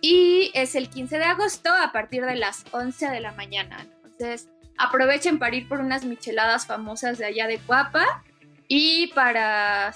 Y 0.00 0.50
es 0.54 0.74
el 0.74 0.88
15 0.88 1.18
de 1.18 1.24
agosto 1.24 1.70
a 1.72 1.92
partir 1.92 2.24
de 2.24 2.36
las 2.36 2.64
11 2.70 3.08
de 3.08 3.20
la 3.20 3.32
mañana. 3.32 3.86
Entonces, 4.04 4.48
aprovechen 4.78 5.38
para 5.38 5.56
ir 5.56 5.68
por 5.68 5.80
unas 5.80 6.04
micheladas 6.04 6.66
famosas 6.66 7.18
de 7.18 7.26
allá 7.26 7.46
de 7.46 7.58
Cuapa 7.58 8.22
y 8.68 9.08
para 9.08 9.92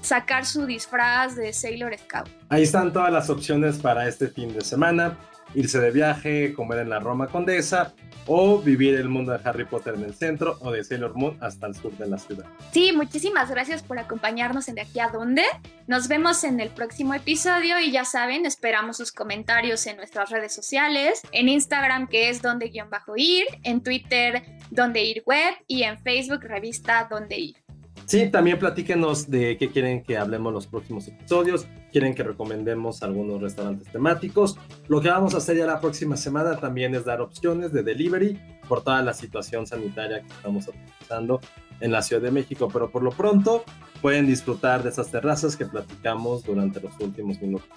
sacar 0.00 0.46
su 0.46 0.66
disfraz 0.66 1.36
de 1.36 1.52
Sailor 1.52 1.96
Scout. 1.98 2.28
Ahí 2.48 2.62
están 2.62 2.92
todas 2.92 3.12
las 3.12 3.28
opciones 3.28 3.78
para 3.78 4.08
este 4.08 4.28
fin 4.28 4.54
de 4.54 4.62
semana. 4.62 5.18
Irse 5.54 5.80
de 5.80 5.90
viaje, 5.90 6.52
comer 6.54 6.80
en 6.80 6.90
la 6.90 6.98
Roma 6.98 7.28
Condesa 7.28 7.94
o 8.26 8.58
vivir 8.60 8.94
el 8.94 9.08
mundo 9.08 9.32
de 9.32 9.40
Harry 9.44 9.64
Potter 9.64 9.94
en 9.94 10.04
el 10.04 10.14
centro 10.14 10.58
o 10.60 10.70
de 10.70 10.84
Sailor 10.84 11.14
Moon 11.16 11.36
hasta 11.40 11.66
el 11.66 11.74
sur 11.74 11.92
de 11.96 12.06
la 12.06 12.18
ciudad. 12.18 12.44
Sí, 12.72 12.92
muchísimas 12.92 13.50
gracias 13.50 13.82
por 13.82 13.98
acompañarnos 13.98 14.68
en 14.68 14.76
De 14.76 14.82
aquí 14.82 15.00
a 15.00 15.08
dónde. 15.08 15.42
Nos 15.86 16.08
vemos 16.08 16.44
en 16.44 16.60
el 16.60 16.70
próximo 16.70 17.14
episodio 17.14 17.78
y 17.80 17.90
ya 17.90 18.04
saben, 18.04 18.46
esperamos 18.46 18.96
sus 18.96 19.12
comentarios 19.12 19.86
en 19.86 19.96
nuestras 19.96 20.30
redes 20.30 20.54
sociales, 20.54 21.22
en 21.32 21.48
Instagram 21.48 22.08
que 22.08 22.28
es 22.28 22.42
donde 22.42 22.68
guion 22.68 22.90
bajo 22.90 23.14
ir, 23.16 23.46
en 23.62 23.82
Twitter 23.82 24.42
donde 24.70 25.02
ir 25.02 25.22
web 25.24 25.54
y 25.66 25.84
en 25.84 25.98
Facebook 25.98 26.42
revista 26.42 27.06
donde 27.10 27.38
ir. 27.38 27.65
Sí, 28.06 28.30
también 28.30 28.60
platíquenos 28.60 29.28
de 29.28 29.56
qué 29.58 29.68
quieren 29.68 30.04
que 30.04 30.16
hablemos 30.16 30.52
los 30.52 30.68
próximos 30.68 31.08
episodios, 31.08 31.66
quieren 31.90 32.14
que 32.14 32.22
recomendemos 32.22 33.02
algunos 33.02 33.42
restaurantes 33.42 33.90
temáticos. 33.90 34.56
Lo 34.86 35.00
que 35.00 35.10
vamos 35.10 35.34
a 35.34 35.38
hacer 35.38 35.56
ya 35.56 35.66
la 35.66 35.80
próxima 35.80 36.16
semana 36.16 36.56
también 36.56 36.94
es 36.94 37.04
dar 37.04 37.20
opciones 37.20 37.72
de 37.72 37.82
delivery 37.82 38.38
por 38.68 38.84
toda 38.84 39.02
la 39.02 39.12
situación 39.12 39.66
sanitaria 39.66 40.20
que 40.20 40.28
estamos 40.28 40.68
utilizando 40.68 41.40
en 41.80 41.90
la 41.90 42.00
Ciudad 42.00 42.22
de 42.22 42.30
México, 42.30 42.68
pero 42.72 42.90
por 42.90 43.02
lo 43.02 43.10
pronto 43.10 43.64
pueden 44.00 44.26
disfrutar 44.26 44.84
de 44.84 44.90
esas 44.90 45.10
terrazas 45.10 45.56
que 45.56 45.66
platicamos 45.66 46.44
durante 46.44 46.80
los 46.80 46.92
últimos 47.00 47.42
minutos. 47.42 47.68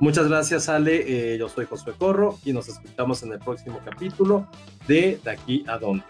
Muchas 0.00 0.28
gracias 0.28 0.68
Ale, 0.68 1.32
eh, 1.34 1.38
yo 1.38 1.48
soy 1.48 1.64
Josué 1.64 1.94
Corro 1.96 2.38
y 2.44 2.52
nos 2.52 2.68
escuchamos 2.68 3.22
en 3.22 3.32
el 3.32 3.38
próximo 3.38 3.80
capítulo 3.82 4.46
de 4.86 5.18
De 5.24 5.30
aquí 5.30 5.64
a 5.66 5.78
dónde. 5.78 6.04